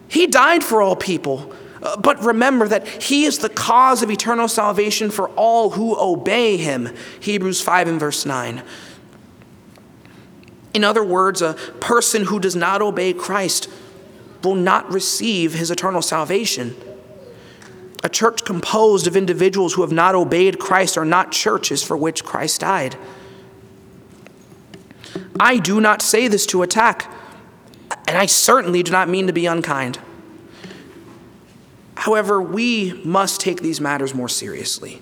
He 0.08 0.26
died 0.26 0.64
for 0.64 0.80
all 0.80 0.96
people. 0.96 1.52
Uh, 1.82 1.98
but 1.98 2.24
remember 2.24 2.66
that 2.66 2.86
he 2.86 3.24
is 3.24 3.40
the 3.40 3.50
cause 3.50 4.02
of 4.02 4.10
eternal 4.10 4.48
salvation 4.48 5.10
for 5.10 5.28
all 5.30 5.70
who 5.70 5.94
obey 6.00 6.56
him. 6.56 6.88
Hebrews 7.20 7.60
5 7.60 7.86
and 7.88 8.00
verse 8.00 8.24
9. 8.24 8.62
In 10.72 10.84
other 10.84 11.04
words, 11.04 11.42
a 11.42 11.52
person 11.80 12.24
who 12.24 12.40
does 12.40 12.56
not 12.56 12.80
obey 12.80 13.12
Christ 13.12 13.68
will 14.44 14.54
not 14.54 14.90
receive 14.92 15.54
his 15.54 15.70
eternal 15.70 16.02
salvation. 16.02 16.76
A 18.04 18.08
church 18.08 18.44
composed 18.44 19.06
of 19.06 19.16
individuals 19.16 19.74
who 19.74 19.82
have 19.82 19.92
not 19.92 20.14
obeyed 20.14 20.58
Christ 20.58 20.98
are 20.98 21.04
not 21.04 21.30
churches 21.30 21.82
for 21.82 21.96
which 21.96 22.24
Christ 22.24 22.60
died. 22.60 22.96
I 25.38 25.58
do 25.58 25.80
not 25.80 26.02
say 26.02 26.28
this 26.28 26.46
to 26.46 26.62
attack, 26.62 27.10
and 28.08 28.18
I 28.18 28.26
certainly 28.26 28.82
do 28.82 28.90
not 28.90 29.08
mean 29.08 29.26
to 29.28 29.32
be 29.32 29.46
unkind. 29.46 29.98
However, 31.94 32.42
we 32.42 33.00
must 33.04 33.40
take 33.40 33.60
these 33.60 33.80
matters 33.80 34.14
more 34.14 34.28
seriously. 34.28 35.00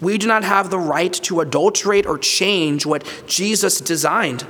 We 0.00 0.16
do 0.16 0.26
not 0.26 0.44
have 0.44 0.70
the 0.70 0.78
right 0.78 1.12
to 1.12 1.40
adulterate 1.40 2.06
or 2.06 2.18
change 2.18 2.86
what 2.86 3.04
Jesus 3.26 3.80
designed. 3.80 4.46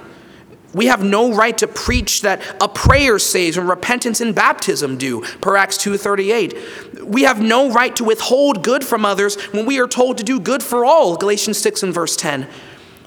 We 0.74 0.86
have 0.86 1.02
no 1.02 1.32
right 1.32 1.56
to 1.58 1.66
preach 1.66 2.22
that 2.22 2.42
a 2.60 2.68
prayer 2.68 3.18
saves 3.18 3.56
when 3.56 3.66
repentance 3.66 4.20
and 4.20 4.34
baptism 4.34 4.98
do, 4.98 5.22
per 5.40 5.56
Acts 5.56 5.78
2:38. 5.78 7.04
We 7.04 7.22
have 7.22 7.40
no 7.40 7.70
right 7.70 7.96
to 7.96 8.04
withhold 8.04 8.62
good 8.62 8.84
from 8.84 9.04
others 9.04 9.36
when 9.52 9.64
we 9.64 9.80
are 9.80 9.88
told 9.88 10.18
to 10.18 10.24
do 10.24 10.38
good 10.38 10.62
for 10.62 10.84
all, 10.84 11.16
Galatians 11.16 11.56
6 11.58 11.82
and 11.82 11.94
verse 11.94 12.16
10. 12.16 12.46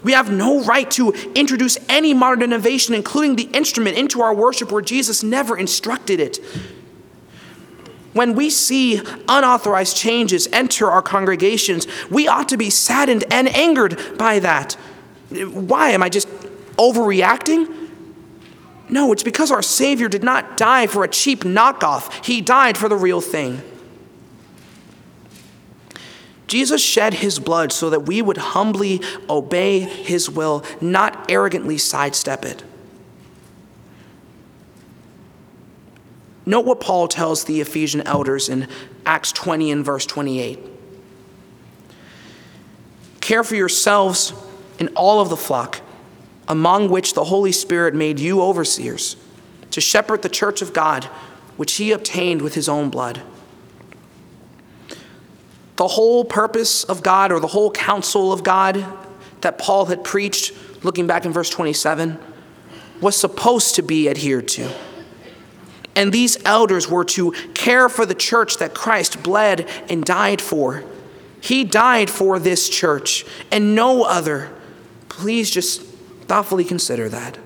We 0.02 0.12
have 0.12 0.32
no 0.32 0.64
right 0.64 0.90
to 0.92 1.12
introduce 1.36 1.78
any 1.88 2.12
modern 2.12 2.42
innovation, 2.42 2.94
including 2.94 3.36
the 3.36 3.48
instrument, 3.56 3.96
into 3.96 4.20
our 4.20 4.34
worship 4.34 4.72
where 4.72 4.82
Jesus 4.82 5.22
never 5.22 5.56
instructed 5.56 6.18
it. 6.18 6.40
When 8.12 8.34
we 8.34 8.50
see 8.50 9.00
unauthorized 9.28 9.96
changes 9.96 10.48
enter 10.52 10.90
our 10.90 11.00
congregations, 11.00 11.86
we 12.10 12.26
ought 12.26 12.48
to 12.48 12.56
be 12.56 12.68
saddened 12.68 13.24
and 13.30 13.48
angered 13.54 14.18
by 14.18 14.40
that. 14.40 14.72
Why? 15.30 15.90
Am 15.90 16.02
I 16.02 16.08
just 16.08 16.28
overreacting? 16.76 17.90
No, 18.88 19.12
it's 19.12 19.22
because 19.22 19.50
our 19.50 19.62
Savior 19.62 20.08
did 20.08 20.22
not 20.22 20.56
die 20.56 20.86
for 20.86 21.04
a 21.04 21.08
cheap 21.08 21.44
knockoff, 21.44 22.24
He 22.24 22.40
died 22.40 22.76
for 22.76 22.88
the 22.88 22.96
real 22.96 23.20
thing. 23.20 23.62
Jesus 26.46 26.82
shed 26.82 27.14
his 27.14 27.38
blood 27.38 27.72
so 27.72 27.88
that 27.88 28.00
we 28.00 28.20
would 28.20 28.36
humbly 28.36 29.00
obey 29.30 29.80
his 29.80 30.28
will, 30.28 30.62
not 30.82 31.30
arrogantly 31.30 31.78
sidestep 31.78 32.44
it. 32.44 32.62
Note 36.44 36.66
what 36.66 36.78
Paul 36.78 37.08
tells 37.08 37.44
the 37.44 37.62
Ephesian 37.62 38.02
elders 38.02 38.50
in 38.50 38.68
Acts 39.06 39.32
20 39.32 39.70
and 39.70 39.82
verse 39.82 40.04
28. 40.04 40.58
Care 43.22 43.42
for 43.42 43.54
yourselves 43.54 44.34
and 44.78 44.90
all 44.94 45.20
of 45.20 45.30
the 45.30 45.38
flock 45.38 45.80
among 46.48 46.88
which 46.88 47.14
the 47.14 47.24
Holy 47.24 47.52
Spirit 47.52 47.94
made 47.94 48.18
you 48.18 48.42
overseers, 48.42 49.16
to 49.70 49.80
shepherd 49.80 50.22
the 50.22 50.28
church 50.28 50.62
of 50.62 50.72
God, 50.72 51.04
which 51.56 51.74
he 51.74 51.92
obtained 51.92 52.42
with 52.42 52.54
his 52.54 52.68
own 52.68 52.90
blood. 52.90 53.22
The 55.76 55.88
whole 55.88 56.24
purpose 56.24 56.84
of 56.84 57.02
God, 57.02 57.32
or 57.32 57.40
the 57.40 57.46
whole 57.46 57.70
counsel 57.70 58.32
of 58.32 58.42
God 58.42 58.84
that 59.40 59.58
Paul 59.58 59.86
had 59.86 60.04
preached, 60.04 60.52
looking 60.82 61.06
back 61.06 61.24
in 61.24 61.32
verse 61.32 61.50
27, 61.50 62.18
was 63.00 63.16
supposed 63.16 63.74
to 63.76 63.82
be 63.82 64.08
adhered 64.08 64.48
to. 64.48 64.72
And 65.94 66.12
these 66.12 66.42
elders 66.44 66.88
were 66.88 67.04
to 67.06 67.32
care 67.54 67.88
for 67.88 68.06
the 68.06 68.14
church 68.14 68.58
that 68.58 68.74
Christ 68.74 69.22
bled 69.22 69.68
and 69.88 70.04
died 70.04 70.40
for. 70.40 70.84
He 71.40 71.64
died 71.64 72.08
for 72.08 72.38
this 72.38 72.68
church 72.68 73.26
and 73.50 73.74
no 73.74 74.04
other. 74.04 74.50
Please 75.08 75.50
just 75.50 75.82
thoughtfully 76.32 76.64
consider 76.64 77.10
that. 77.10 77.36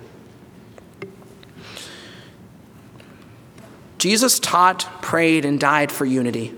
Jesus 3.99 4.39
taught, 4.39 5.03
prayed, 5.03 5.45
and 5.45 5.59
died 5.59 5.91
for 5.91 6.05
unity. 6.05 6.55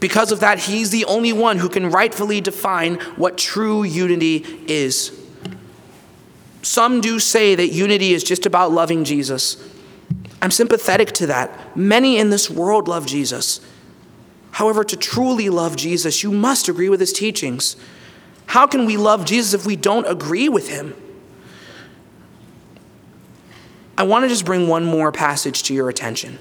Because 0.00 0.32
of 0.32 0.40
that, 0.40 0.58
he's 0.58 0.90
the 0.90 1.06
only 1.06 1.32
one 1.32 1.56
who 1.56 1.70
can 1.70 1.88
rightfully 1.88 2.42
define 2.42 2.96
what 3.16 3.38
true 3.38 3.82
unity 3.82 4.44
is. 4.66 5.18
Some 6.60 7.00
do 7.00 7.18
say 7.18 7.54
that 7.54 7.68
unity 7.68 8.12
is 8.12 8.22
just 8.22 8.44
about 8.44 8.70
loving 8.70 9.04
Jesus. 9.04 9.66
I'm 10.42 10.50
sympathetic 10.50 11.12
to 11.12 11.26
that. 11.28 11.74
Many 11.74 12.18
in 12.18 12.28
this 12.28 12.50
world 12.50 12.86
love 12.86 13.06
Jesus. 13.06 13.60
However, 14.50 14.84
to 14.84 14.94
truly 14.94 15.48
love 15.48 15.74
Jesus, 15.74 16.22
you 16.22 16.32
must 16.32 16.68
agree 16.68 16.90
with 16.90 17.00
his 17.00 17.14
teachings. 17.14 17.76
How 18.44 18.66
can 18.66 18.84
we 18.84 18.98
love 18.98 19.24
Jesus 19.24 19.54
if 19.54 19.64
we 19.64 19.76
don't 19.76 20.04
agree 20.04 20.50
with 20.50 20.68
him? 20.68 20.94
I 24.00 24.02
want 24.02 24.24
to 24.24 24.30
just 24.30 24.46
bring 24.46 24.66
one 24.66 24.86
more 24.86 25.12
passage 25.12 25.62
to 25.64 25.74
your 25.74 25.90
attention. 25.90 26.38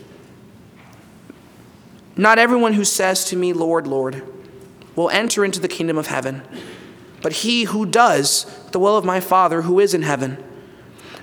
Not 2.16 2.40
everyone 2.40 2.72
who 2.72 2.86
says 2.86 3.26
to 3.26 3.36
me, 3.36 3.52
Lord, 3.52 3.86
Lord, 3.86 4.24
will 4.96 5.10
enter 5.10 5.44
into 5.44 5.60
the 5.60 5.68
kingdom 5.68 5.98
of 5.98 6.08
heaven, 6.08 6.42
but 7.22 7.34
he 7.34 7.66
who 7.66 7.86
does 7.86 8.46
the 8.72 8.80
will 8.80 8.96
of 8.96 9.04
my 9.04 9.20
Father 9.20 9.64
who 9.64 9.82
is 9.82 9.94
in 9.94 10.04
heaven. 10.04 10.42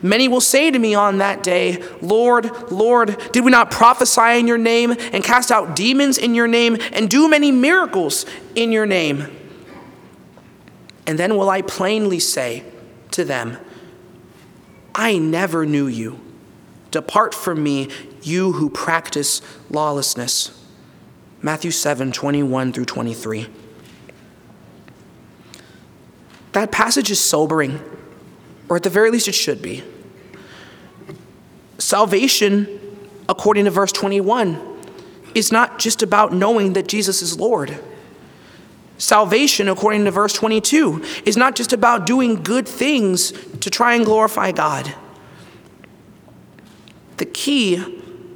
Many 0.02 0.28
will 0.28 0.42
say 0.42 0.70
to 0.70 0.78
me 0.78 0.94
on 0.94 1.16
that 1.16 1.42
day, 1.42 1.82
Lord, 2.02 2.70
Lord, 2.70 3.16
did 3.32 3.42
we 3.42 3.50
not 3.50 3.70
prophesy 3.70 4.38
in 4.38 4.46
your 4.46 4.58
name 4.58 4.90
and 4.90 5.24
cast 5.24 5.50
out 5.50 5.74
demons 5.74 6.18
in 6.18 6.34
your 6.34 6.48
name 6.48 6.76
and 6.92 7.08
do 7.08 7.30
many 7.30 7.50
miracles 7.50 8.26
in 8.54 8.72
your 8.72 8.84
name? 8.84 9.24
And 11.06 11.18
then 11.18 11.38
will 11.38 11.48
I 11.48 11.62
plainly 11.62 12.18
say 12.18 12.62
to 13.12 13.24
them, 13.24 13.56
I 14.94 15.16
never 15.16 15.64
knew 15.64 15.86
you. 15.86 16.25
Depart 16.96 17.34
from 17.34 17.62
me, 17.62 17.90
you 18.22 18.52
who 18.52 18.70
practice 18.70 19.42
lawlessness. 19.68 20.58
Matthew 21.42 21.70
7 21.70 22.10
21 22.10 22.72
through 22.72 22.86
23. 22.86 23.48
That 26.52 26.72
passage 26.72 27.10
is 27.10 27.20
sobering, 27.20 27.80
or 28.70 28.76
at 28.76 28.82
the 28.82 28.88
very 28.88 29.10
least, 29.10 29.28
it 29.28 29.34
should 29.34 29.60
be. 29.60 29.84
Salvation, 31.76 32.66
according 33.28 33.66
to 33.66 33.70
verse 33.70 33.92
21, 33.92 34.58
is 35.34 35.52
not 35.52 35.78
just 35.78 36.02
about 36.02 36.32
knowing 36.32 36.72
that 36.72 36.88
Jesus 36.88 37.20
is 37.20 37.38
Lord. 37.38 37.78
Salvation, 38.96 39.68
according 39.68 40.06
to 40.06 40.10
verse 40.10 40.32
22, 40.32 41.04
is 41.26 41.36
not 41.36 41.56
just 41.56 41.74
about 41.74 42.06
doing 42.06 42.42
good 42.42 42.66
things 42.66 43.32
to 43.60 43.68
try 43.68 43.96
and 43.96 44.06
glorify 44.06 44.50
God. 44.50 44.94
The 47.16 47.26
key 47.26 47.74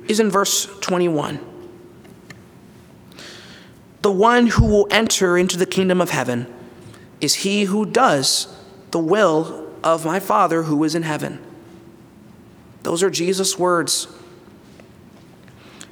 is 0.08 0.20
in 0.20 0.30
verse 0.30 0.66
21. 0.80 1.38
The 4.02 4.10
one 4.10 4.46
who 4.46 4.66
will 4.66 4.88
enter 4.90 5.36
into 5.36 5.58
the 5.58 5.66
kingdom 5.66 6.00
of 6.00 6.10
heaven 6.10 6.46
is 7.20 7.36
he 7.36 7.64
who 7.64 7.84
does 7.84 8.46
the 8.90 8.98
will 8.98 9.70
of 9.84 10.04
my 10.04 10.20
Father 10.20 10.64
who 10.64 10.82
is 10.84 10.94
in 10.94 11.02
heaven. 11.02 11.38
Those 12.82 13.02
are 13.02 13.10
Jesus' 13.10 13.58
words. 13.58 14.08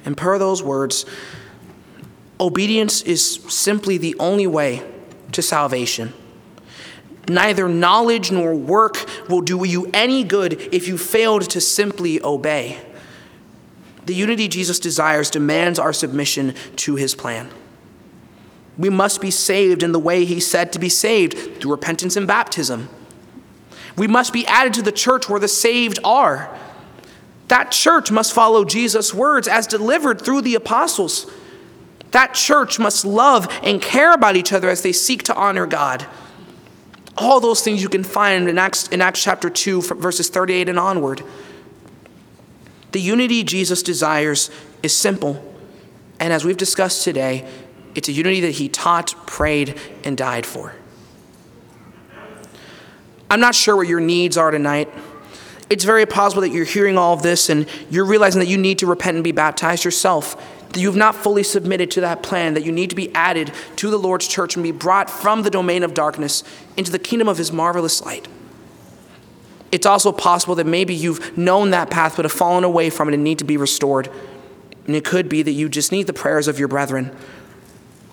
And 0.05 0.17
per 0.17 0.39
those 0.39 0.63
words, 0.63 1.05
obedience 2.39 3.01
is 3.03 3.43
simply 3.47 3.97
the 3.97 4.15
only 4.19 4.47
way 4.47 4.89
to 5.33 5.41
salvation. 5.41 6.13
Neither 7.29 7.69
knowledge 7.69 8.31
nor 8.31 8.55
work 8.55 9.05
will 9.29 9.41
do 9.41 9.63
you 9.63 9.89
any 9.93 10.23
good 10.23 10.53
if 10.73 10.87
you 10.87 10.97
failed 10.97 11.43
to 11.51 11.61
simply 11.61 12.21
obey. 12.23 12.79
The 14.05 14.15
unity 14.15 14.47
Jesus 14.47 14.79
desires 14.79 15.29
demands 15.29 15.77
our 15.77 15.93
submission 15.93 16.55
to 16.77 16.95
his 16.95 17.13
plan. 17.13 17.49
We 18.79 18.89
must 18.89 19.21
be 19.21 19.29
saved 19.29 19.83
in 19.83 19.91
the 19.91 19.99
way 19.99 20.25
he 20.25 20.39
said 20.39 20.73
to 20.73 20.79
be 20.79 20.89
saved 20.89 21.61
through 21.61 21.71
repentance 21.71 22.15
and 22.15 22.25
baptism. 22.25 22.89
We 23.95 24.07
must 24.07 24.33
be 24.33 24.47
added 24.47 24.73
to 24.75 24.81
the 24.81 24.91
church 24.91 25.29
where 25.29 25.39
the 25.39 25.47
saved 25.47 25.99
are. 26.03 26.57
That 27.49 27.71
church 27.71 28.09
must 28.09 28.33
follow 28.33 28.65
Jesus' 28.65 29.13
words 29.13 29.47
as 29.47 29.67
delivered 29.67 30.21
through 30.21 30.41
the 30.41 30.55
apostles. 30.55 31.29
That 32.11 32.33
church 32.33 32.79
must 32.79 33.05
love 33.05 33.47
and 33.61 33.81
care 33.81 34.13
about 34.13 34.35
each 34.35 34.53
other 34.53 34.69
as 34.69 34.81
they 34.81 34.93
seek 34.93 35.21
to 35.23 35.35
honor 35.35 35.67
God. 35.67 36.07
All 37.19 37.39
those 37.39 37.61
things 37.61 37.81
you 37.81 37.89
can 37.89 38.03
find 38.03 38.47
in 38.47 38.57
Acts, 38.57 38.87
in 38.87 39.01
Acts 39.01 39.21
chapter 39.21 39.49
2, 39.49 39.81
verses 39.81 40.29
38 40.29 40.69
and 40.69 40.79
onward. 40.79 41.21
The 42.93 43.01
unity 43.01 43.43
Jesus 43.43 43.83
desires 43.83 44.49
is 44.81 44.95
simple. 44.95 45.45
And 46.19 46.31
as 46.31 46.45
we've 46.45 46.57
discussed 46.57 47.03
today, 47.03 47.47
it's 47.93 48.07
a 48.07 48.11
unity 48.11 48.39
that 48.41 48.51
he 48.51 48.69
taught, 48.69 49.13
prayed, 49.27 49.79
and 50.03 50.17
died 50.17 50.45
for. 50.45 50.73
I'm 53.29 53.39
not 53.39 53.53
sure 53.53 53.75
what 53.75 53.87
your 53.87 53.99
needs 53.99 54.37
are 54.37 54.49
tonight. 54.49 54.89
It's 55.69 55.83
very 55.83 56.05
possible 56.05 56.41
that 56.41 56.49
you're 56.49 56.65
hearing 56.65 56.97
all 56.97 57.13
of 57.13 57.21
this 57.21 57.49
and 57.49 57.67
you're 57.89 58.05
realizing 58.05 58.39
that 58.39 58.47
you 58.47 58.57
need 58.57 58.79
to 58.79 58.87
repent 58.87 59.15
and 59.15 59.23
be 59.23 59.31
baptized 59.31 59.85
yourself, 59.85 60.35
that 60.69 60.79
you've 60.79 60.95
not 60.95 61.15
fully 61.15 61.43
submitted 61.43 61.89
to 61.91 62.01
that 62.01 62.21
plan, 62.21 62.53
that 62.53 62.63
you 62.63 62.71
need 62.71 62.89
to 62.89 62.95
be 62.95 63.13
added 63.15 63.51
to 63.77 63.89
the 63.89 63.97
Lord's 63.97 64.27
church 64.27 64.55
and 64.55 64.63
be 64.63 64.71
brought 64.71 65.09
from 65.09 65.43
the 65.43 65.49
domain 65.49 65.83
of 65.83 65.93
darkness 65.93 66.43
into 66.77 66.91
the 66.91 66.99
kingdom 66.99 67.27
of 67.27 67.37
his 67.37 67.51
marvelous 67.51 68.03
light. 68.03 68.27
It's 69.71 69.85
also 69.85 70.11
possible 70.11 70.55
that 70.55 70.65
maybe 70.65 70.95
you've 70.95 71.37
known 71.37 71.71
that 71.71 71.89
path 71.89 72.15
but 72.15 72.25
have 72.25 72.31
fallen 72.31 72.63
away 72.63 72.89
from 72.89 73.07
it 73.07 73.13
and 73.13 73.23
need 73.23 73.39
to 73.39 73.45
be 73.45 73.57
restored. 73.57 74.09
And 74.87 74.95
it 74.95 75.05
could 75.05 75.29
be 75.29 75.43
that 75.43 75.51
you 75.51 75.69
just 75.69 75.91
need 75.91 76.07
the 76.07 76.13
prayers 76.13 76.47
of 76.47 76.57
your 76.57 76.67
brethren. 76.67 77.15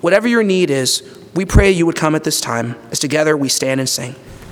Whatever 0.00 0.28
your 0.28 0.42
need 0.42 0.70
is, 0.70 1.02
we 1.34 1.44
pray 1.44 1.70
you 1.70 1.86
would 1.86 1.96
come 1.96 2.14
at 2.14 2.24
this 2.24 2.40
time 2.40 2.76
as 2.90 2.98
together 2.98 3.36
we 3.36 3.48
stand 3.48 3.80
and 3.80 3.88
sing. 3.88 4.14